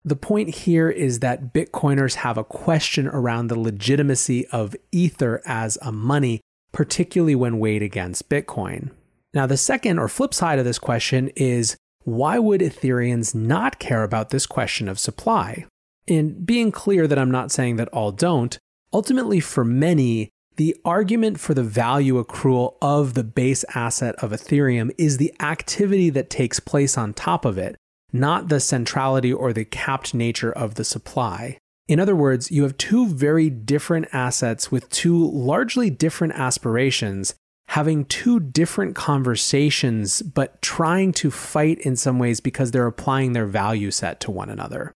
The 0.07 0.15
point 0.15 0.55
here 0.55 0.89
is 0.89 1.19
that 1.19 1.53
Bitcoiners 1.53 2.15
have 2.15 2.37
a 2.37 2.43
question 2.45 3.09
around 3.09 3.47
the 3.47 3.59
legitimacy 3.59 4.47
of 4.53 4.73
Ether 4.93 5.41
as 5.45 5.77
a 5.81 5.91
money, 5.91 6.39
particularly 6.71 7.35
when 7.35 7.59
weighed 7.59 7.81
against 7.81 8.29
Bitcoin. 8.29 8.91
Now, 9.33 9.45
the 9.47 9.57
second 9.57 9.99
or 9.99 10.07
flip 10.07 10.33
side 10.33 10.59
of 10.59 10.65
this 10.65 10.79
question 10.79 11.29
is 11.35 11.75
why 12.05 12.39
would 12.39 12.61
Ethereans 12.61 13.35
not 13.35 13.79
care 13.79 14.03
about 14.03 14.29
this 14.29 14.45
question 14.45 14.87
of 14.87 14.97
supply? 14.97 15.65
And 16.07 16.45
being 16.45 16.71
clear 16.71 17.05
that 17.05 17.19
I'm 17.19 17.29
not 17.29 17.51
saying 17.51 17.75
that 17.75 17.89
all 17.89 18.13
don't, 18.13 18.57
ultimately 18.93 19.41
for 19.41 19.65
many, 19.65 20.29
the 20.55 20.73
argument 20.85 21.37
for 21.37 21.53
the 21.53 21.63
value 21.63 22.23
accrual 22.23 22.75
of 22.81 23.13
the 23.13 23.25
base 23.25 23.65
asset 23.75 24.15
of 24.23 24.31
Ethereum 24.31 24.89
is 24.97 25.17
the 25.17 25.33
activity 25.41 26.09
that 26.11 26.29
takes 26.29 26.61
place 26.61 26.97
on 26.97 27.13
top 27.13 27.43
of 27.43 27.57
it, 27.57 27.75
not 28.11 28.49
the 28.49 28.59
centrality 28.59 29.33
or 29.33 29.53
the 29.53 29.65
capped 29.65 30.13
nature 30.13 30.51
of 30.51 30.75
the 30.75 30.83
supply. 30.83 31.57
In 31.87 31.99
other 31.99 32.15
words, 32.15 32.51
you 32.51 32.63
have 32.63 32.77
two 32.77 33.07
very 33.07 33.49
different 33.49 34.07
assets 34.11 34.71
with 34.71 34.89
two 34.89 35.29
largely 35.31 35.89
different 35.89 36.33
aspirations 36.33 37.33
having 37.69 38.05
two 38.05 38.39
different 38.39 38.95
conversations, 38.95 40.21
but 40.21 40.61
trying 40.61 41.11
to 41.13 41.29
fight 41.29 41.79
in 41.79 41.95
some 41.95 42.17
ways 42.17 42.39
because 42.39 42.71
they're 42.71 42.87
applying 42.87 43.33
their 43.33 43.45
value 43.45 43.91
set 43.91 44.19
to 44.21 44.31
one 44.31 44.49
another. 44.49 44.93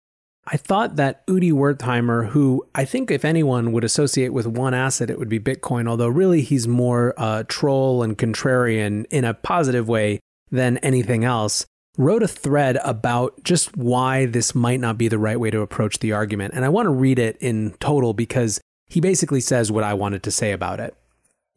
I 0.49 0.57
thought 0.57 0.95
that 0.95 1.25
Udi 1.27 1.51
Wertheimer, 1.51 2.29
who 2.29 2.65
I 2.73 2.85
think 2.85 3.11
if 3.11 3.25
anyone 3.25 3.73
would 3.73 3.83
associate 3.83 4.31
with 4.31 4.47
one 4.47 4.73
asset, 4.73 5.09
it 5.09 5.19
would 5.19 5.27
be 5.27 5.39
Bitcoin, 5.39 5.89
although 5.89 6.07
really 6.07 6.41
he's 6.41 6.67
more 6.67 7.13
uh, 7.17 7.43
troll 7.47 8.01
and 8.01 8.17
contrarian 8.17 9.05
in 9.09 9.25
a 9.25 9.33
positive 9.33 9.89
way 9.89 10.19
than 10.49 10.77
anything 10.77 11.25
else, 11.25 11.65
wrote 11.97 12.23
a 12.23 12.27
thread 12.27 12.77
about 12.83 13.43
just 13.43 13.75
why 13.75 14.25
this 14.25 14.53
might 14.53 14.79
not 14.79 14.97
be 14.97 15.07
the 15.07 15.17
right 15.17 15.39
way 15.39 15.51
to 15.51 15.61
approach 15.61 15.99
the 15.99 16.13
argument. 16.13 16.53
And 16.53 16.63
I 16.63 16.69
want 16.69 16.85
to 16.85 16.91
read 16.91 17.19
it 17.19 17.37
in 17.39 17.71
total 17.79 18.13
because 18.13 18.61
he 18.87 19.01
basically 19.01 19.41
says 19.41 19.71
what 19.71 19.83
I 19.83 19.93
wanted 19.93 20.23
to 20.23 20.31
say 20.31 20.51
about 20.51 20.79
it. 20.79 20.95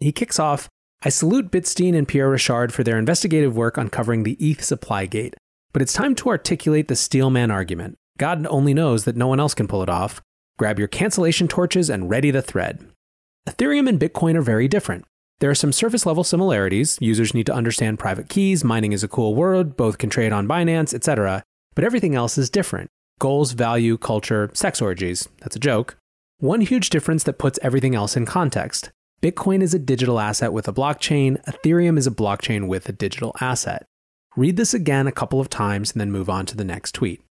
He 0.01 0.13
kicks 0.13 0.39
off 0.39 0.69
I 1.03 1.09
salute 1.09 1.51
Bitstein 1.51 1.97
and 1.97 2.07
Pierre 2.07 2.29
Rochard 2.29 2.73
for 2.73 2.85
their 2.85 2.99
investigative 2.99 3.57
work 3.57 3.79
uncovering 3.79 4.23
the 4.23 4.37
ETH 4.39 4.63
supply 4.63 5.07
gate, 5.07 5.35
but 5.73 5.81
it's 5.81 5.95
time 5.95 6.15
to 6.17 6.29
articulate 6.29 6.89
the 6.89 6.97
Steelman 6.97 7.51
argument. 7.51 7.97
God 8.19 8.47
only 8.49 8.75
knows 8.75 9.05
that 9.05 9.17
no 9.17 9.27
one 9.27 9.41
else 9.41 9.55
can 9.55 9.67
pull 9.67 9.83
it 9.83 9.89
off. 9.89 10.21
Grab 10.59 10.79
your 10.79 10.89
cancellation 10.89 11.49
torches 11.49 11.89
and 11.89 12.11
ready 12.11 12.31
the 12.31 12.43
thread. 12.43 12.87
Ethereum 13.49 13.89
and 13.89 13.99
Bitcoin 13.99 14.35
are 14.35 14.43
very 14.43 14.69
different. 14.69 15.07
There 15.41 15.51
are 15.51 15.55
some 15.55 15.73
surface 15.73 16.05
level 16.05 16.23
similarities. 16.23 16.99
Users 17.01 17.33
need 17.33 17.47
to 17.47 17.55
understand 17.55 17.99
private 17.99 18.29
keys, 18.29 18.63
mining 18.63 18.93
is 18.93 19.03
a 19.03 19.09
cool 19.09 19.35
word, 19.35 19.75
both 19.75 19.97
can 19.97 20.11
trade 20.11 20.33
on 20.33 20.47
Binance, 20.47 20.93
etc. 20.93 21.43
But 21.75 21.85
everything 21.85 22.15
else 22.15 22.37
is 22.37 22.51
different. 22.51 22.91
Goals, 23.19 23.53
value, 23.53 23.97
culture, 23.97 24.51
sex 24.53 24.83
orgies. 24.83 25.31
That's 25.41 25.57
a 25.57 25.61
joke. 25.61 25.97
One 26.41 26.61
huge 26.61 26.91
difference 26.91 27.25
that 27.25 27.39
puts 27.39 27.59
everything 27.63 27.95
else 27.95 28.19
in 28.19 28.27
context. 28.27 28.91
Bitcoin 29.23 29.63
is 29.63 29.73
a 29.73 29.79
digital 29.79 30.21
asset 30.21 30.53
with 30.53 30.69
a 30.69 30.75
blockchain, 30.75 31.43
Ethereum 31.45 31.97
is 31.97 32.07
a 32.07 32.11
blockchain 32.11 32.69
with 32.69 32.89
a 32.89 32.93
digital 32.93 33.35
asset. 33.41 33.87
Read 34.37 34.57
this 34.57 34.75
again 34.75 35.07
a 35.07 35.13
couple 35.13 35.41
of 35.41 35.51
times 35.51 35.93
and 35.93 36.01
then 36.01 36.13
move 36.13 36.29
on 36.29 36.47
to 36.47 36.57
the 36.57 36.65
next 36.65 36.93
tweet. 36.93 37.23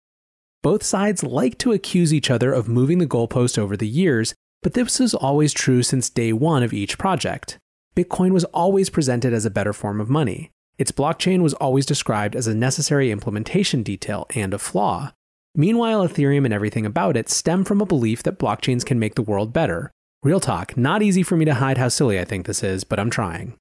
Both 0.63 0.84
sides 0.84 1.24
like 1.24 1.58
to 1.60 1.74
accuse 1.74 2.13
each 2.13 2.30
other 2.30 2.54
of 2.54 2.67
moving 2.67 2.98
the 2.98 3.08
goalpost 3.08 3.58
over 3.58 3.78
the 3.78 3.88
years, 3.88 4.34
but 4.62 4.74
this 4.74 5.00
was 5.00 5.13
always 5.13 5.54
true 5.54 5.84
since 5.84 6.10
day 6.10 6.34
one 6.34 6.63
of 6.63 6.74
each 6.74 6.98
project. 6.98 7.58
Bitcoin 7.95 8.32
was 8.32 8.45
always 8.45 8.89
presented 8.89 9.34
as 9.34 9.45
a 9.45 9.52
better 9.52 9.73
form 9.73 9.99
of 9.99 10.10
money. 10.10 10.52
Its 10.78 10.91
blockchain 10.91 11.41
was 11.41 11.54
always 11.56 11.86
described 11.86 12.36
as 12.36 12.47
a 12.47 12.56
necessary 12.56 13.12
implementation 13.12 13.84
detail 13.84 14.25
and 14.36 14.54
a 14.54 14.60
flaw. 14.60 15.12
Meanwhile, 15.56 16.08
Ethereum 16.08 16.45
and 16.45 16.54
everything 16.54 16.86
about 16.86 17.17
it 17.17 17.30
stem 17.30 17.65
from 17.65 17.82
a 17.82 17.86
belief 17.86 18.23
that 18.23 18.39
blockchains 18.39 18.86
can 18.86 18.99
make 18.99 19.15
the 19.15 19.21
world 19.21 19.52
better, 19.52 19.91
Real 20.21 20.41
talk, 20.41 20.75
not 20.75 21.02
easy 21.02 21.23
for 21.23 21.38
me 21.38 21.45
to 21.45 21.54
hide 21.54 21.78
how 21.78 21.88
silly 21.88 22.19
I 22.19 22.25
think 22.25 22.45
this 22.45 22.62
is, 22.62 22.84
but 22.84 22.99
I'm 22.99 23.10
trying. 23.10 23.56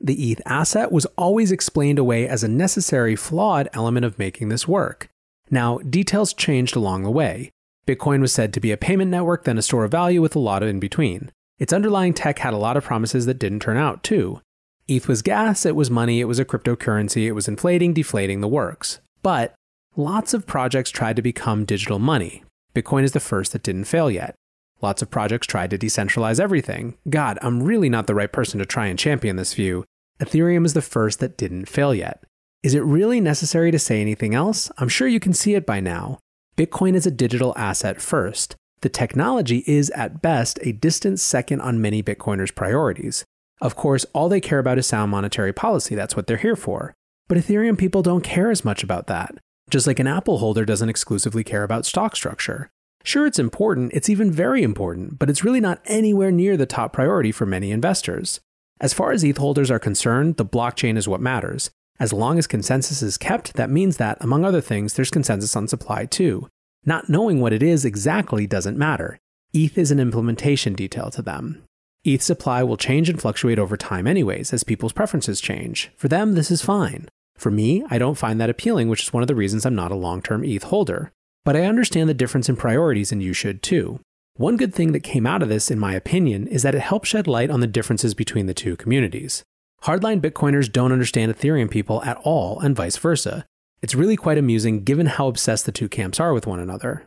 The 0.00 0.30
ETH 0.30 0.40
asset 0.46 0.90
was 0.90 1.04
always 1.18 1.52
explained 1.52 1.98
away 1.98 2.26
as 2.26 2.42
a 2.42 2.48
necessary, 2.48 3.14
flawed 3.14 3.68
element 3.74 4.06
of 4.06 4.18
making 4.18 4.48
this 4.48 4.66
work. 4.66 5.08
Now, 5.50 5.78
details 5.78 6.32
changed 6.32 6.76
along 6.76 7.02
the 7.02 7.10
way. 7.10 7.50
Bitcoin 7.86 8.22
was 8.22 8.32
said 8.32 8.54
to 8.54 8.60
be 8.60 8.72
a 8.72 8.78
payment 8.78 9.10
network, 9.10 9.44
then 9.44 9.58
a 9.58 9.62
store 9.62 9.84
of 9.84 9.90
value 9.90 10.22
with 10.22 10.34
a 10.34 10.38
lot 10.38 10.62
in 10.62 10.80
between. 10.80 11.30
Its 11.58 11.72
underlying 11.72 12.14
tech 12.14 12.38
had 12.38 12.54
a 12.54 12.58
lot 12.58 12.76
of 12.76 12.84
promises 12.84 13.26
that 13.26 13.38
didn't 13.38 13.60
turn 13.60 13.76
out, 13.76 14.02
too. 14.02 14.40
ETH 14.86 15.08
was 15.08 15.22
gas, 15.22 15.66
it 15.66 15.76
was 15.76 15.90
money, 15.90 16.20
it 16.20 16.24
was 16.24 16.38
a 16.38 16.44
cryptocurrency, 16.44 17.26
it 17.26 17.32
was 17.32 17.48
inflating, 17.48 17.92
deflating 17.92 18.40
the 18.40 18.48
works. 18.48 19.00
But 19.22 19.54
lots 19.96 20.32
of 20.32 20.46
projects 20.46 20.90
tried 20.90 21.16
to 21.16 21.22
become 21.22 21.64
digital 21.64 21.98
money. 21.98 22.42
Bitcoin 22.74 23.02
is 23.02 23.12
the 23.12 23.20
first 23.20 23.52
that 23.52 23.62
didn't 23.62 23.84
fail 23.84 24.10
yet. 24.10 24.34
Lots 24.80 25.02
of 25.02 25.10
projects 25.10 25.46
tried 25.46 25.70
to 25.70 25.78
decentralize 25.78 26.38
everything. 26.38 26.96
God, 27.10 27.38
I'm 27.42 27.62
really 27.62 27.88
not 27.88 28.06
the 28.06 28.14
right 28.14 28.32
person 28.32 28.58
to 28.60 28.66
try 28.66 28.86
and 28.86 28.98
champion 28.98 29.36
this 29.36 29.54
view. 29.54 29.84
Ethereum 30.20 30.64
is 30.64 30.74
the 30.74 30.82
first 30.82 31.18
that 31.20 31.36
didn't 31.36 31.66
fail 31.66 31.94
yet. 31.94 32.22
Is 32.62 32.74
it 32.74 32.84
really 32.84 33.20
necessary 33.20 33.70
to 33.70 33.78
say 33.78 34.00
anything 34.00 34.34
else? 34.34 34.70
I'm 34.78 34.88
sure 34.88 35.08
you 35.08 35.20
can 35.20 35.32
see 35.32 35.54
it 35.54 35.66
by 35.66 35.80
now. 35.80 36.18
Bitcoin 36.56 36.94
is 36.94 37.06
a 37.06 37.10
digital 37.10 37.52
asset 37.56 38.00
first. 38.00 38.56
The 38.80 38.88
technology 38.88 39.64
is, 39.66 39.90
at 39.90 40.22
best, 40.22 40.58
a 40.62 40.72
distant 40.72 41.20
second 41.20 41.60
on 41.60 41.80
many 41.80 42.02
Bitcoiners' 42.02 42.54
priorities. 42.54 43.24
Of 43.60 43.74
course, 43.74 44.06
all 44.12 44.28
they 44.28 44.40
care 44.40 44.60
about 44.60 44.78
is 44.78 44.86
sound 44.86 45.10
monetary 45.10 45.52
policy. 45.52 45.94
That's 45.94 46.14
what 46.14 46.26
they're 46.26 46.36
here 46.36 46.56
for. 46.56 46.94
But 47.26 47.38
Ethereum 47.38 47.76
people 47.76 48.02
don't 48.02 48.22
care 48.22 48.50
as 48.50 48.64
much 48.64 48.82
about 48.84 49.08
that. 49.08 49.34
Just 49.68 49.86
like 49.86 49.98
an 49.98 50.06
Apple 50.06 50.38
holder 50.38 50.64
doesn't 50.64 50.88
exclusively 50.88 51.44
care 51.44 51.64
about 51.64 51.84
stock 51.84 52.16
structure. 52.16 52.70
Sure, 53.04 53.26
it's 53.26 53.38
important, 53.38 53.92
it's 53.92 54.08
even 54.08 54.30
very 54.30 54.62
important, 54.62 55.18
but 55.18 55.28
it's 55.28 55.44
really 55.44 55.60
not 55.60 55.80
anywhere 55.86 56.30
near 56.30 56.56
the 56.56 56.66
top 56.66 56.92
priority 56.92 57.32
for 57.32 57.46
many 57.46 57.70
investors. 57.70 58.40
As 58.80 58.94
far 58.94 59.12
as 59.12 59.24
ETH 59.24 59.38
holders 59.38 59.70
are 59.70 59.78
concerned, 59.78 60.36
the 60.36 60.44
blockchain 60.44 60.96
is 60.96 61.08
what 61.08 61.20
matters. 61.20 61.70
As 62.00 62.12
long 62.12 62.38
as 62.38 62.46
consensus 62.46 63.02
is 63.02 63.18
kept, 63.18 63.54
that 63.54 63.70
means 63.70 63.96
that, 63.96 64.18
among 64.20 64.44
other 64.44 64.60
things, 64.60 64.94
there's 64.94 65.10
consensus 65.10 65.56
on 65.56 65.66
supply 65.66 66.06
too. 66.06 66.48
Not 66.88 67.10
knowing 67.10 67.38
what 67.38 67.52
it 67.52 67.62
is 67.62 67.84
exactly 67.84 68.46
doesn't 68.46 68.78
matter. 68.78 69.18
ETH 69.52 69.76
is 69.76 69.90
an 69.90 70.00
implementation 70.00 70.72
detail 70.72 71.10
to 71.10 71.20
them. 71.20 71.62
ETH 72.02 72.22
supply 72.22 72.62
will 72.62 72.78
change 72.78 73.10
and 73.10 73.20
fluctuate 73.20 73.58
over 73.58 73.76
time, 73.76 74.06
anyways, 74.06 74.54
as 74.54 74.64
people's 74.64 74.94
preferences 74.94 75.38
change. 75.38 75.90
For 75.98 76.08
them, 76.08 76.32
this 76.32 76.50
is 76.50 76.62
fine. 76.62 77.10
For 77.36 77.50
me, 77.50 77.84
I 77.90 77.98
don't 77.98 78.16
find 78.16 78.40
that 78.40 78.48
appealing, 78.48 78.88
which 78.88 79.02
is 79.02 79.12
one 79.12 79.22
of 79.22 79.26
the 79.26 79.34
reasons 79.34 79.66
I'm 79.66 79.74
not 79.74 79.92
a 79.92 79.96
long 79.96 80.22
term 80.22 80.42
ETH 80.42 80.62
holder. 80.62 81.12
But 81.44 81.56
I 81.56 81.66
understand 81.66 82.08
the 82.08 82.14
difference 82.14 82.48
in 82.48 82.56
priorities, 82.56 83.12
and 83.12 83.22
you 83.22 83.34
should 83.34 83.62
too. 83.62 84.00
One 84.36 84.56
good 84.56 84.74
thing 84.74 84.92
that 84.92 85.00
came 85.00 85.26
out 85.26 85.42
of 85.42 85.50
this, 85.50 85.70
in 85.70 85.78
my 85.78 85.92
opinion, 85.92 86.46
is 86.46 86.62
that 86.62 86.74
it 86.74 86.80
helped 86.80 87.08
shed 87.08 87.26
light 87.26 87.50
on 87.50 87.60
the 87.60 87.66
differences 87.66 88.14
between 88.14 88.46
the 88.46 88.54
two 88.54 88.76
communities. 88.76 89.42
Hardline 89.82 90.22
Bitcoiners 90.22 90.72
don't 90.72 90.92
understand 90.92 91.30
Ethereum 91.30 91.70
people 91.70 92.02
at 92.04 92.16
all, 92.22 92.58
and 92.60 92.74
vice 92.74 92.96
versa. 92.96 93.44
It's 93.80 93.94
really 93.94 94.16
quite 94.16 94.38
amusing 94.38 94.82
given 94.84 95.06
how 95.06 95.28
obsessed 95.28 95.66
the 95.66 95.72
two 95.72 95.88
camps 95.88 96.18
are 96.18 96.32
with 96.32 96.46
one 96.46 96.60
another. 96.60 97.04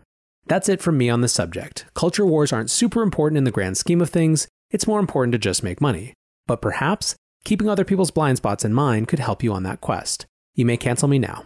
That's 0.47 0.69
it 0.69 0.81
from 0.81 0.97
me 0.97 1.09
on 1.09 1.21
the 1.21 1.27
subject. 1.27 1.85
Culture 1.93 2.25
wars 2.25 2.53
aren't 2.53 2.71
super 2.71 3.01
important 3.01 3.37
in 3.37 3.43
the 3.43 3.51
grand 3.51 3.77
scheme 3.77 4.01
of 4.01 4.09
things, 4.09 4.47
it's 4.69 4.87
more 4.87 4.99
important 4.99 5.33
to 5.33 5.37
just 5.37 5.63
make 5.63 5.81
money. 5.81 6.13
But 6.47 6.61
perhaps, 6.61 7.15
keeping 7.43 7.69
other 7.69 7.85
people's 7.85 8.11
blind 8.11 8.37
spots 8.37 8.63
in 8.63 8.73
mind 8.73 9.07
could 9.07 9.19
help 9.19 9.43
you 9.43 9.53
on 9.53 9.63
that 9.63 9.81
quest. 9.81 10.25
You 10.55 10.65
may 10.65 10.77
cancel 10.77 11.07
me 11.07 11.19
now. 11.19 11.43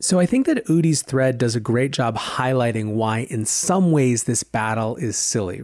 So 0.00 0.18
I 0.18 0.26
think 0.26 0.46
that 0.46 0.64
Udi's 0.66 1.02
thread 1.02 1.38
does 1.38 1.54
a 1.54 1.60
great 1.60 1.92
job 1.92 2.16
highlighting 2.16 2.94
why, 2.94 3.20
in 3.30 3.44
some 3.44 3.92
ways, 3.92 4.24
this 4.24 4.42
battle 4.42 4.96
is 4.96 5.16
silly. 5.16 5.62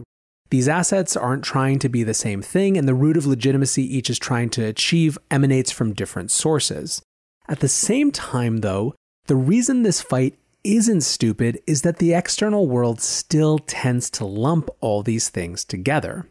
These 0.49 0.69
assets 0.69 1.15
aren't 1.15 1.43
trying 1.43 1.79
to 1.79 1.89
be 1.89 2.03
the 2.03 2.13
same 2.13 2.41
thing, 2.41 2.77
and 2.77 2.87
the 2.87 2.95
root 2.95 3.17
of 3.17 3.25
legitimacy 3.25 3.83
each 3.83 4.09
is 4.09 4.17
trying 4.17 4.49
to 4.51 4.65
achieve 4.65 5.17
emanates 5.29 5.71
from 5.71 5.93
different 5.93 6.31
sources. 6.31 7.01
At 7.49 7.61
the 7.61 7.67
same 7.67 8.11
time, 8.11 8.57
though, 8.57 8.93
the 9.25 9.35
reason 9.35 9.81
this 9.81 10.01
fight 10.01 10.37
isn't 10.63 11.01
stupid 11.01 11.59
is 11.65 11.81
that 11.81 11.97
the 11.97 12.13
external 12.13 12.67
world 12.67 13.01
still 13.01 13.57
tends 13.57 14.11
to 14.11 14.25
lump 14.25 14.69
all 14.81 15.01
these 15.01 15.29
things 15.29 15.65
together. 15.65 16.27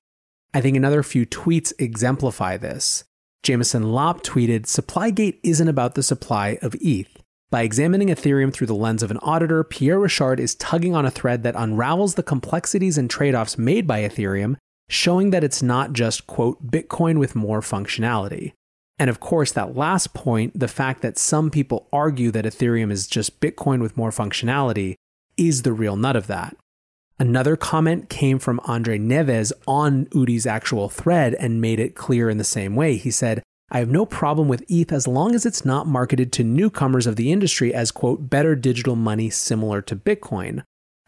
I 0.54 0.60
think 0.60 0.76
another 0.76 1.02
few 1.02 1.26
tweets 1.26 1.72
exemplify 1.78 2.56
this. 2.56 3.02
Jameson 3.42 3.92
Lopp 3.92 4.22
tweeted 4.22 4.62
Supplygate 4.62 5.40
isn't 5.42 5.68
about 5.68 5.96
the 5.96 6.02
supply 6.04 6.58
of 6.62 6.76
ETH. 6.80 7.08
By 7.50 7.62
examining 7.62 8.08
Ethereum 8.08 8.52
through 8.52 8.66
the 8.68 8.74
lens 8.74 9.02
of 9.02 9.10
an 9.10 9.18
auditor, 9.18 9.64
Pierre 9.64 9.98
Rochard 9.98 10.38
is 10.38 10.54
tugging 10.54 10.94
on 10.94 11.06
a 11.06 11.10
thread 11.10 11.42
that 11.42 11.56
unravels 11.56 12.14
the 12.14 12.22
complexities 12.22 12.96
and 12.96 13.10
trade 13.10 13.34
offs 13.34 13.58
made 13.58 13.86
by 13.86 14.02
Ethereum, 14.02 14.56
showing 14.88 15.30
that 15.30 15.44
it's 15.44 15.62
not 15.62 15.94
just, 15.94 16.26
quote, 16.26 16.70
Bitcoin 16.70 17.18
with 17.18 17.34
more 17.34 17.60
functionality. 17.60 18.52
And 18.98 19.08
of 19.08 19.20
course, 19.20 19.52
that 19.52 19.76
last 19.76 20.12
point, 20.12 20.58
the 20.58 20.68
fact 20.68 21.02
that 21.02 21.18
some 21.18 21.50
people 21.50 21.86
argue 21.92 22.30
that 22.32 22.44
Ethereum 22.44 22.90
is 22.90 23.06
just 23.06 23.40
Bitcoin 23.40 23.80
with 23.80 23.96
more 23.96 24.10
functionality, 24.10 24.94
is 25.36 25.62
the 25.62 25.72
real 25.72 25.96
nut 25.96 26.16
of 26.16 26.26
that. 26.26 26.56
Another 27.20 27.56
comment 27.56 28.08
came 28.08 28.38
from 28.38 28.60
Andre 28.64 28.98
Neves 28.98 29.52
on 29.66 30.06
Udi's 30.06 30.46
actual 30.46 30.88
thread 30.88 31.34
and 31.34 31.60
made 31.60 31.80
it 31.80 31.94
clear 31.94 32.30
in 32.30 32.38
the 32.38 32.44
same 32.44 32.76
way. 32.76 32.96
He 32.96 33.10
said, 33.10 33.42
I 33.70 33.80
have 33.80 33.90
no 33.90 34.06
problem 34.06 34.48
with 34.48 34.64
ETH 34.68 34.92
as 34.92 35.06
long 35.06 35.34
as 35.34 35.44
it's 35.44 35.64
not 35.64 35.86
marketed 35.86 36.32
to 36.32 36.44
newcomers 36.44 37.06
of 37.06 37.16
the 37.16 37.30
industry 37.30 37.74
as, 37.74 37.90
quote, 37.90 38.30
better 38.30 38.54
digital 38.54 38.96
money 38.96 39.30
similar 39.30 39.82
to 39.82 39.96
Bitcoin. 39.96 40.62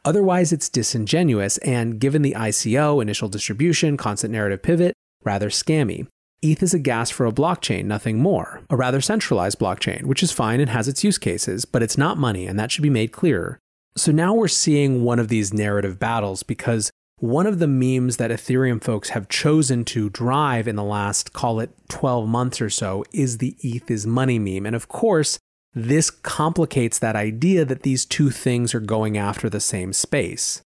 Otherwise, 0.04 0.52
it's 0.52 0.68
disingenuous 0.68 1.58
and, 1.58 2.00
given 2.00 2.22
the 2.22 2.34
ICO, 2.36 3.00
initial 3.00 3.28
distribution, 3.28 3.96
constant 3.96 4.32
narrative 4.32 4.62
pivot, 4.62 4.94
rather 5.22 5.48
scammy. 5.48 6.06
ETH 6.42 6.62
is 6.62 6.72
a 6.72 6.78
gas 6.78 7.10
for 7.10 7.26
a 7.26 7.32
blockchain, 7.32 7.84
nothing 7.84 8.18
more. 8.18 8.62
A 8.70 8.76
rather 8.76 9.02
centralized 9.02 9.58
blockchain, 9.58 10.04
which 10.04 10.22
is 10.22 10.32
fine 10.32 10.58
and 10.58 10.70
has 10.70 10.88
its 10.88 11.04
use 11.04 11.18
cases, 11.18 11.66
but 11.66 11.82
it's 11.82 11.98
not 11.98 12.16
money, 12.16 12.46
and 12.46 12.58
that 12.58 12.70
should 12.70 12.82
be 12.82 12.88
made 12.88 13.12
clearer. 13.12 13.58
So 13.96 14.10
now 14.10 14.32
we're 14.32 14.48
seeing 14.48 15.04
one 15.04 15.18
of 15.18 15.28
these 15.28 15.52
narrative 15.52 15.98
battles 15.98 16.42
because 16.42 16.90
one 17.18 17.46
of 17.46 17.58
the 17.58 17.66
memes 17.66 18.16
that 18.16 18.30
Ethereum 18.30 18.82
folks 18.82 19.10
have 19.10 19.28
chosen 19.28 19.84
to 19.86 20.08
drive 20.08 20.66
in 20.66 20.76
the 20.76 20.82
last, 20.84 21.34
call 21.34 21.60
it 21.60 21.70
12 21.90 22.26
months 22.26 22.62
or 22.62 22.70
so, 22.70 23.04
is 23.12 23.36
the 23.36 23.56
ETH 23.60 23.90
is 23.90 24.06
money 24.06 24.38
meme. 24.38 24.64
And 24.64 24.74
of 24.74 24.88
course, 24.88 25.38
this 25.74 26.10
complicates 26.10 26.98
that 26.98 27.16
idea 27.16 27.66
that 27.66 27.82
these 27.82 28.06
two 28.06 28.30
things 28.30 28.74
are 28.74 28.80
going 28.80 29.18
after 29.18 29.50
the 29.50 29.60
same 29.60 29.92
space. 29.92 30.62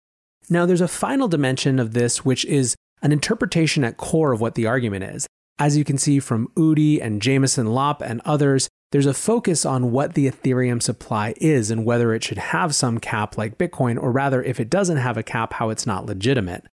Now, 0.50 0.66
there's 0.66 0.82
a 0.82 0.88
final 0.88 1.28
dimension 1.28 1.78
of 1.78 1.94
this, 1.94 2.26
which 2.26 2.44
is 2.44 2.76
an 3.00 3.12
interpretation 3.12 3.84
at 3.84 3.96
core 3.96 4.32
of 4.32 4.40
what 4.42 4.54
the 4.54 4.66
argument 4.66 5.04
is. 5.04 5.26
As 5.62 5.76
you 5.76 5.84
can 5.84 5.96
see 5.96 6.18
from 6.18 6.48
Udi 6.56 7.00
and 7.00 7.22
Jameson 7.22 7.68
Lopp 7.68 8.02
and 8.02 8.20
others, 8.24 8.68
there's 8.90 9.06
a 9.06 9.14
focus 9.14 9.64
on 9.64 9.92
what 9.92 10.14
the 10.14 10.28
Ethereum 10.28 10.82
supply 10.82 11.34
is 11.36 11.70
and 11.70 11.84
whether 11.84 12.12
it 12.12 12.24
should 12.24 12.38
have 12.38 12.74
some 12.74 12.98
cap 12.98 13.38
like 13.38 13.58
Bitcoin, 13.58 13.96
or 13.96 14.10
rather, 14.10 14.42
if 14.42 14.58
it 14.58 14.68
doesn't 14.68 14.96
have 14.96 15.16
a 15.16 15.22
cap, 15.22 15.52
how 15.52 15.70
it's 15.70 15.86
not 15.86 16.04
legitimate. 16.04 16.64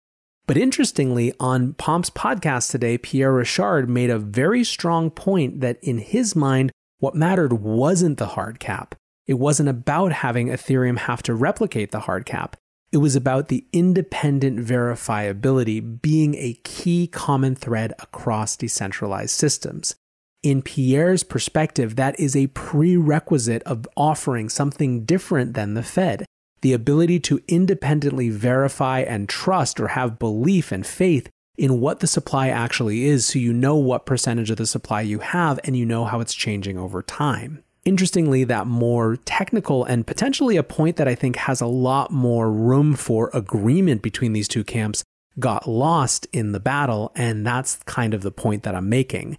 But 0.48 0.58
interestingly, 0.58 1.32
on 1.40 1.74
Pomp's 1.74 2.10
podcast 2.10 2.72
today, 2.72 2.98
Pierre 2.98 3.32
Rochard 3.32 3.90
made 3.90 4.10
a 4.10 4.18
very 4.18 4.64
strong 4.64 5.12
point 5.12 5.62
that 5.62 5.78
in 5.84 6.00
his 6.00 6.36
mind, 6.36 6.72
what 6.98 7.14
mattered 7.14 7.54
wasn't 7.54 8.18
the 8.18 8.26
hard 8.30 8.60
cap. 8.60 8.96
It 9.28 9.36
wasn't 9.36 9.70
about 9.70 10.14
having 10.14 10.48
Ethereum 10.48 10.98
have 10.98 11.22
to 11.24 11.36
replicate 11.36 11.92
the 11.92 12.00
hard 12.00 12.26
cap. 12.26 12.58
It 12.92 12.98
was 12.98 13.16
about 13.16 13.48
the 13.50 13.66
independent 13.72 14.60
verifiability 14.60 16.02
being 16.02 16.36
a 16.36 16.60
key 16.64 17.08
common 17.08 17.56
thread 17.56 17.94
across 18.00 18.58
decentralized 18.58 19.32
systems 19.32 19.96
in 20.42 20.62
Pierre's 20.62 21.24
perspective, 21.24 21.96
that 21.98 22.20
is 22.20 22.36
a 22.36 22.48
prerequisite 22.48 23.64
of 23.64 23.88
offering 23.98 24.50
something 24.50 25.04
different 25.04 25.54
than 25.54 25.74
the 25.74 25.84
Fed 25.84 26.26
the 26.62 26.74
ability 26.74 27.22
to 27.22 27.40
independently 27.48 28.30
verify 28.30 29.00
and 29.00 29.30
trust 29.30 29.80
or 29.80 29.88
have 29.88 30.20
belief 30.20 30.74
and 30.74 30.86
faith 30.86 31.30
in 31.58 31.80
what 31.80 32.02
the 32.02 32.08
supply 32.08 32.50
actually 32.50 33.06
is 33.06 33.26
so 33.26 33.40
you 33.40 33.54
know 33.54 33.78
what 33.78 34.06
percentage 34.06 34.52
of 34.52 34.58
the 34.58 34.68
supply 34.68 35.00
you 35.00 35.20
have 35.20 35.58
and 35.64 35.78
you 35.78 35.86
know 35.86 36.04
how 36.04 36.20
it's 36.20 36.34
changing 36.34 36.78
over 36.78 37.02
time. 37.02 37.64
Interestingly, 37.86 38.44
that 38.44 38.68
more 38.68 39.18
technical 39.26 39.86
and 39.86 40.06
potentially 40.06 40.58
a 40.58 40.64
point 40.64 40.98
that 40.98 41.08
I 41.08 41.16
think 41.16 41.38
has 41.38 41.62
a 41.62 41.68
lot 41.68 42.12
more 42.12 42.52
room 42.52 42.96
for 42.96 43.30
agreement 43.34 44.02
between 44.02 44.34
these 44.34 44.48
two 44.48 44.64
camps 44.64 45.04
got 45.40 45.68
lost 45.68 46.28
in 46.34 46.52
the 46.52 46.60
battle, 46.60 47.12
and 47.16 47.46
that's 47.46 47.78
kind 47.86 48.14
of 48.14 48.22
the 48.22 48.32
point 48.32 48.64
that 48.64 48.76
I'm 48.76 48.90
making 48.90 49.38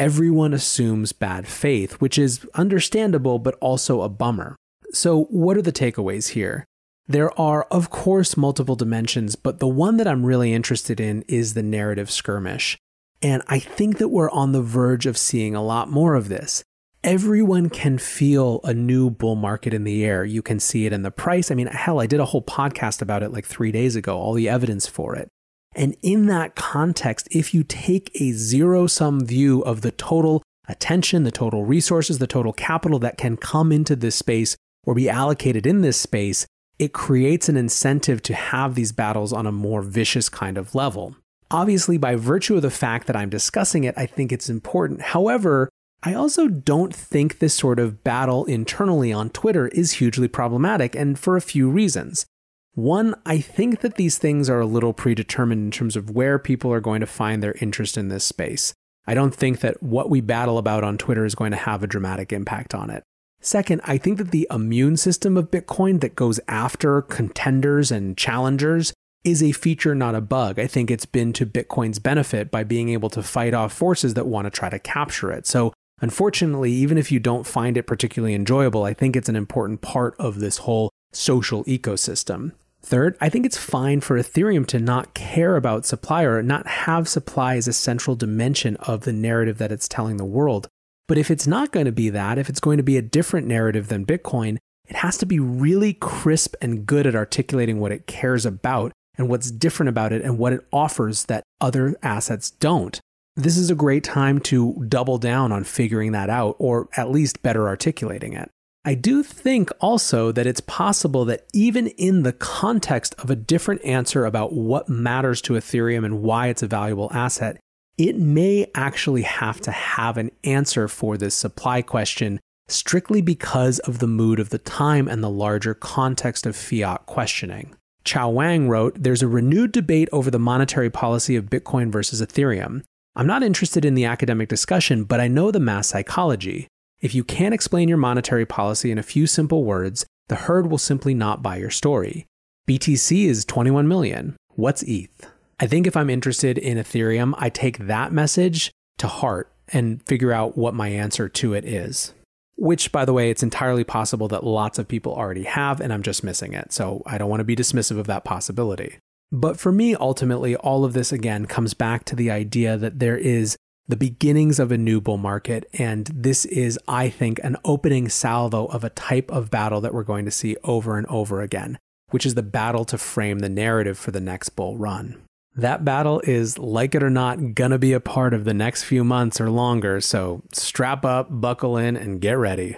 everyone 0.00 0.54
assumes 0.54 1.12
bad 1.12 1.46
faith, 1.46 1.92
which 2.00 2.16
is 2.18 2.46
understandable, 2.54 3.38
but 3.38 3.54
also 3.60 4.00
a 4.00 4.08
bummer. 4.08 4.56
So, 4.92 5.24
what 5.24 5.58
are 5.58 5.62
the 5.62 5.72
takeaways 5.72 6.28
here? 6.28 6.64
There 7.06 7.38
are, 7.38 7.64
of 7.64 7.90
course, 7.90 8.36
multiple 8.36 8.76
dimensions, 8.76 9.36
but 9.36 9.58
the 9.58 9.68
one 9.68 9.98
that 9.98 10.08
I'm 10.08 10.24
really 10.24 10.54
interested 10.54 11.00
in 11.00 11.22
is 11.28 11.52
the 11.52 11.62
narrative 11.62 12.10
skirmish. 12.10 12.78
And 13.20 13.42
I 13.46 13.58
think 13.58 13.98
that 13.98 14.08
we're 14.08 14.30
on 14.30 14.52
the 14.52 14.62
verge 14.62 15.04
of 15.04 15.18
seeing 15.18 15.54
a 15.54 15.62
lot 15.62 15.90
more 15.90 16.14
of 16.14 16.28
this. 16.28 16.64
Everyone 17.02 17.70
can 17.70 17.96
feel 17.96 18.60
a 18.62 18.74
new 18.74 19.08
bull 19.08 19.34
market 19.34 19.72
in 19.72 19.84
the 19.84 20.04
air. 20.04 20.22
You 20.22 20.42
can 20.42 20.60
see 20.60 20.84
it 20.84 20.92
in 20.92 21.00
the 21.00 21.10
price. 21.10 21.50
I 21.50 21.54
mean, 21.54 21.68
hell, 21.68 21.98
I 21.98 22.06
did 22.06 22.20
a 22.20 22.26
whole 22.26 22.42
podcast 22.42 23.00
about 23.00 23.22
it 23.22 23.32
like 23.32 23.46
three 23.46 23.72
days 23.72 23.96
ago, 23.96 24.18
all 24.18 24.34
the 24.34 24.50
evidence 24.50 24.86
for 24.86 25.16
it. 25.16 25.30
And 25.74 25.96
in 26.02 26.26
that 26.26 26.56
context, 26.56 27.26
if 27.30 27.54
you 27.54 27.62
take 27.64 28.10
a 28.20 28.32
zero 28.32 28.86
sum 28.86 29.24
view 29.24 29.62
of 29.62 29.80
the 29.80 29.92
total 29.92 30.42
attention, 30.68 31.22
the 31.22 31.30
total 31.30 31.64
resources, 31.64 32.18
the 32.18 32.26
total 32.26 32.52
capital 32.52 32.98
that 32.98 33.16
can 33.16 33.38
come 33.38 33.72
into 33.72 33.96
this 33.96 34.16
space 34.16 34.54
or 34.84 34.94
be 34.94 35.08
allocated 35.08 35.66
in 35.66 35.80
this 35.80 35.98
space, 35.98 36.46
it 36.78 36.92
creates 36.92 37.48
an 37.48 37.56
incentive 37.56 38.20
to 38.24 38.34
have 38.34 38.74
these 38.74 38.92
battles 38.92 39.32
on 39.32 39.46
a 39.46 39.52
more 39.52 39.80
vicious 39.80 40.28
kind 40.28 40.58
of 40.58 40.74
level. 40.74 41.16
Obviously, 41.50 41.96
by 41.96 42.14
virtue 42.14 42.56
of 42.56 42.62
the 42.62 42.70
fact 42.70 43.06
that 43.06 43.16
I'm 43.16 43.30
discussing 43.30 43.84
it, 43.84 43.94
I 43.96 44.04
think 44.04 44.32
it's 44.32 44.50
important. 44.50 45.00
However, 45.00 45.70
I 46.02 46.14
also 46.14 46.48
don't 46.48 46.94
think 46.94 47.38
this 47.38 47.54
sort 47.54 47.78
of 47.78 48.02
battle 48.02 48.46
internally 48.46 49.12
on 49.12 49.30
Twitter 49.30 49.68
is 49.68 49.92
hugely 49.92 50.28
problematic, 50.28 50.94
and 50.96 51.18
for 51.18 51.36
a 51.36 51.42
few 51.42 51.68
reasons. 51.68 52.24
One, 52.72 53.14
I 53.26 53.40
think 53.40 53.80
that 53.80 53.96
these 53.96 54.16
things 54.16 54.48
are 54.48 54.60
a 54.60 54.66
little 54.66 54.92
predetermined 54.92 55.62
in 55.62 55.70
terms 55.70 55.96
of 55.96 56.10
where 56.10 56.38
people 56.38 56.72
are 56.72 56.80
going 56.80 57.00
to 57.00 57.06
find 57.06 57.42
their 57.42 57.56
interest 57.60 57.98
in 57.98 58.08
this 58.08 58.24
space. 58.24 58.72
I 59.06 59.14
don't 59.14 59.34
think 59.34 59.60
that 59.60 59.82
what 59.82 60.08
we 60.08 60.20
battle 60.20 60.56
about 60.56 60.84
on 60.84 60.96
Twitter 60.96 61.24
is 61.24 61.34
going 61.34 61.50
to 61.50 61.56
have 61.56 61.82
a 61.82 61.88
dramatic 61.88 62.32
impact 62.32 62.74
on 62.74 62.88
it. 62.88 63.02
Second, 63.40 63.80
I 63.84 63.98
think 63.98 64.18
that 64.18 64.30
the 64.30 64.46
immune 64.50 64.96
system 64.96 65.36
of 65.36 65.50
Bitcoin 65.50 66.00
that 66.00 66.14
goes 66.14 66.38
after 66.46 67.02
contenders 67.02 67.90
and 67.90 68.16
challengers 68.16 68.92
is 69.24 69.42
a 69.42 69.52
feature, 69.52 69.94
not 69.94 70.14
a 70.14 70.20
bug. 70.20 70.58
I 70.58 70.66
think 70.66 70.90
it's 70.90 71.06
been 71.06 71.32
to 71.34 71.46
Bitcoin's 71.46 71.98
benefit 71.98 72.50
by 72.50 72.64
being 72.64 72.88
able 72.90 73.10
to 73.10 73.22
fight 73.22 73.52
off 73.52 73.72
forces 73.72 74.14
that 74.14 74.26
want 74.26 74.46
to 74.46 74.50
try 74.50 74.70
to 74.70 74.78
capture 74.78 75.30
it. 75.30 75.46
So, 75.46 75.72
unfortunately, 76.00 76.72
even 76.72 76.98
if 76.98 77.12
you 77.12 77.20
don't 77.20 77.46
find 77.46 77.76
it 77.76 77.86
particularly 77.86 78.34
enjoyable, 78.34 78.84
I 78.84 78.94
think 78.94 79.16
it's 79.16 79.28
an 79.28 79.36
important 79.36 79.80
part 79.80 80.14
of 80.18 80.40
this 80.40 80.58
whole 80.58 80.90
social 81.12 81.64
ecosystem. 81.64 82.52
Third, 82.82 83.16
I 83.20 83.28
think 83.28 83.44
it's 83.44 83.58
fine 83.58 84.00
for 84.00 84.18
Ethereum 84.18 84.66
to 84.68 84.78
not 84.78 85.12
care 85.12 85.56
about 85.56 85.84
supply 85.84 86.22
or 86.22 86.42
not 86.42 86.66
have 86.66 87.08
supply 87.08 87.56
as 87.56 87.68
a 87.68 87.72
central 87.72 88.16
dimension 88.16 88.76
of 88.76 89.02
the 89.02 89.12
narrative 89.12 89.58
that 89.58 89.72
it's 89.72 89.88
telling 89.88 90.16
the 90.16 90.24
world. 90.24 90.68
But 91.06 91.18
if 91.18 91.30
it's 91.30 91.46
not 91.46 91.72
going 91.72 91.86
to 91.86 91.92
be 91.92 92.08
that, 92.10 92.38
if 92.38 92.48
it's 92.48 92.60
going 92.60 92.78
to 92.78 92.82
be 92.82 92.96
a 92.96 93.02
different 93.02 93.46
narrative 93.46 93.88
than 93.88 94.06
Bitcoin, 94.06 94.56
it 94.88 94.96
has 94.96 95.18
to 95.18 95.26
be 95.26 95.38
really 95.38 95.92
crisp 95.92 96.54
and 96.62 96.86
good 96.86 97.06
at 97.06 97.14
articulating 97.14 97.80
what 97.80 97.92
it 97.92 98.06
cares 98.06 98.46
about 98.46 98.92
and 99.18 99.28
what's 99.28 99.50
different 99.50 99.88
about 99.88 100.12
it 100.12 100.22
and 100.22 100.38
what 100.38 100.52
it 100.52 100.66
offers 100.72 101.26
that 101.26 101.44
other 101.60 101.94
assets 102.02 102.50
don't. 102.50 103.00
This 103.36 103.56
is 103.56 103.70
a 103.70 103.74
great 103.74 104.04
time 104.04 104.40
to 104.40 104.84
double 104.88 105.18
down 105.18 105.52
on 105.52 105.64
figuring 105.64 106.12
that 106.12 106.30
out 106.30 106.56
or 106.58 106.88
at 106.96 107.10
least 107.10 107.42
better 107.42 107.68
articulating 107.68 108.32
it. 108.32 108.50
I 108.84 108.94
do 108.94 109.22
think 109.22 109.70
also 109.80 110.32
that 110.32 110.46
it's 110.46 110.60
possible 110.60 111.24
that 111.26 111.46
even 111.52 111.88
in 111.88 112.22
the 112.22 112.32
context 112.32 113.14
of 113.18 113.30
a 113.30 113.36
different 113.36 113.84
answer 113.84 114.24
about 114.24 114.54
what 114.54 114.88
matters 114.88 115.42
to 115.42 115.52
Ethereum 115.52 116.04
and 116.04 116.22
why 116.22 116.48
it's 116.48 116.62
a 116.62 116.66
valuable 116.66 117.10
asset, 117.12 117.58
it 117.98 118.16
may 118.16 118.66
actually 118.74 119.22
have 119.22 119.60
to 119.60 119.70
have 119.70 120.16
an 120.16 120.30
answer 120.44 120.88
for 120.88 121.18
this 121.18 121.34
supply 121.34 121.82
question 121.82 122.40
strictly 122.68 123.20
because 123.20 123.78
of 123.80 123.98
the 123.98 124.06
mood 124.06 124.40
of 124.40 124.48
the 124.48 124.58
time 124.58 125.08
and 125.08 125.22
the 125.22 125.28
larger 125.28 125.74
context 125.74 126.46
of 126.46 126.56
fiat 126.56 127.04
questioning. 127.04 127.74
Chao 128.04 128.30
Wang 128.30 128.68
wrote 128.68 129.02
There's 129.02 129.22
a 129.22 129.28
renewed 129.28 129.72
debate 129.72 130.08
over 130.12 130.30
the 130.30 130.38
monetary 130.38 130.88
policy 130.88 131.36
of 131.36 131.50
Bitcoin 131.50 131.92
versus 131.92 132.22
Ethereum. 132.22 132.82
I'm 133.16 133.26
not 133.26 133.42
interested 133.42 133.84
in 133.84 133.94
the 133.94 134.04
academic 134.04 134.48
discussion, 134.48 135.04
but 135.04 135.20
I 135.20 135.26
know 135.26 135.50
the 135.50 135.58
mass 135.58 135.88
psychology. 135.88 136.68
If 137.00 137.14
you 137.14 137.24
can't 137.24 137.54
explain 137.54 137.88
your 137.88 137.98
monetary 137.98 138.46
policy 138.46 138.90
in 138.90 138.98
a 138.98 139.02
few 139.02 139.26
simple 139.26 139.64
words, 139.64 140.06
the 140.28 140.36
herd 140.36 140.70
will 140.70 140.78
simply 140.78 141.12
not 141.12 141.42
buy 141.42 141.56
your 141.56 141.70
story. 141.70 142.26
BTC 142.68 143.24
is 143.24 143.44
21 143.44 143.88
million. 143.88 144.36
What's 144.54 144.84
ETH? 144.84 145.28
I 145.58 145.66
think 145.66 145.86
if 145.86 145.96
I'm 145.96 146.08
interested 146.08 146.56
in 146.56 146.78
Ethereum, 146.78 147.34
I 147.36 147.50
take 147.50 147.78
that 147.78 148.12
message 148.12 148.70
to 148.98 149.08
heart 149.08 149.52
and 149.72 150.00
figure 150.06 150.32
out 150.32 150.56
what 150.56 150.74
my 150.74 150.88
answer 150.88 151.28
to 151.28 151.54
it 151.54 151.64
is. 151.64 152.14
Which, 152.56 152.92
by 152.92 153.04
the 153.04 153.12
way, 153.12 153.30
it's 153.30 153.42
entirely 153.42 153.84
possible 153.84 154.28
that 154.28 154.44
lots 154.44 154.78
of 154.78 154.86
people 154.86 155.14
already 155.14 155.44
have, 155.44 155.80
and 155.80 155.92
I'm 155.92 156.02
just 156.02 156.22
missing 156.22 156.52
it. 156.52 156.72
So 156.72 157.02
I 157.06 157.18
don't 157.18 157.30
want 157.30 157.40
to 157.40 157.44
be 157.44 157.56
dismissive 157.56 157.98
of 157.98 158.06
that 158.06 158.24
possibility. 158.24 158.98
But 159.32 159.58
for 159.58 159.70
me, 159.70 159.94
ultimately, 159.94 160.56
all 160.56 160.84
of 160.84 160.92
this 160.92 161.12
again 161.12 161.46
comes 161.46 161.74
back 161.74 162.04
to 162.06 162.16
the 162.16 162.30
idea 162.30 162.76
that 162.76 162.98
there 162.98 163.16
is 163.16 163.56
the 163.86 163.96
beginnings 163.96 164.58
of 164.58 164.72
a 164.72 164.78
new 164.78 165.00
bull 165.00 165.18
market. 165.18 165.68
And 165.74 166.06
this 166.14 166.44
is, 166.44 166.78
I 166.88 167.08
think, 167.08 167.40
an 167.42 167.56
opening 167.64 168.08
salvo 168.08 168.66
of 168.66 168.84
a 168.84 168.90
type 168.90 169.30
of 169.30 169.50
battle 169.50 169.80
that 169.80 169.94
we're 169.94 170.04
going 170.04 170.24
to 170.24 170.30
see 170.30 170.56
over 170.64 170.96
and 170.96 171.06
over 171.08 171.40
again, 171.40 171.78
which 172.10 172.24
is 172.24 172.34
the 172.34 172.42
battle 172.42 172.84
to 172.86 172.98
frame 172.98 173.40
the 173.40 173.48
narrative 173.48 173.98
for 173.98 174.10
the 174.10 174.20
next 174.20 174.50
bull 174.50 174.76
run. 174.76 175.20
That 175.56 175.84
battle 175.84 176.20
is, 176.24 176.58
like 176.58 176.94
it 176.94 177.02
or 177.02 177.10
not, 177.10 177.54
gonna 177.54 177.78
be 177.78 177.92
a 177.92 178.00
part 178.00 178.32
of 178.32 178.44
the 178.44 178.54
next 178.54 178.84
few 178.84 179.02
months 179.02 179.40
or 179.40 179.50
longer, 179.50 180.00
so 180.00 180.42
strap 180.52 181.04
up, 181.04 181.26
buckle 181.28 181.76
in, 181.76 181.96
and 181.96 182.20
get 182.20 182.38
ready. 182.38 182.76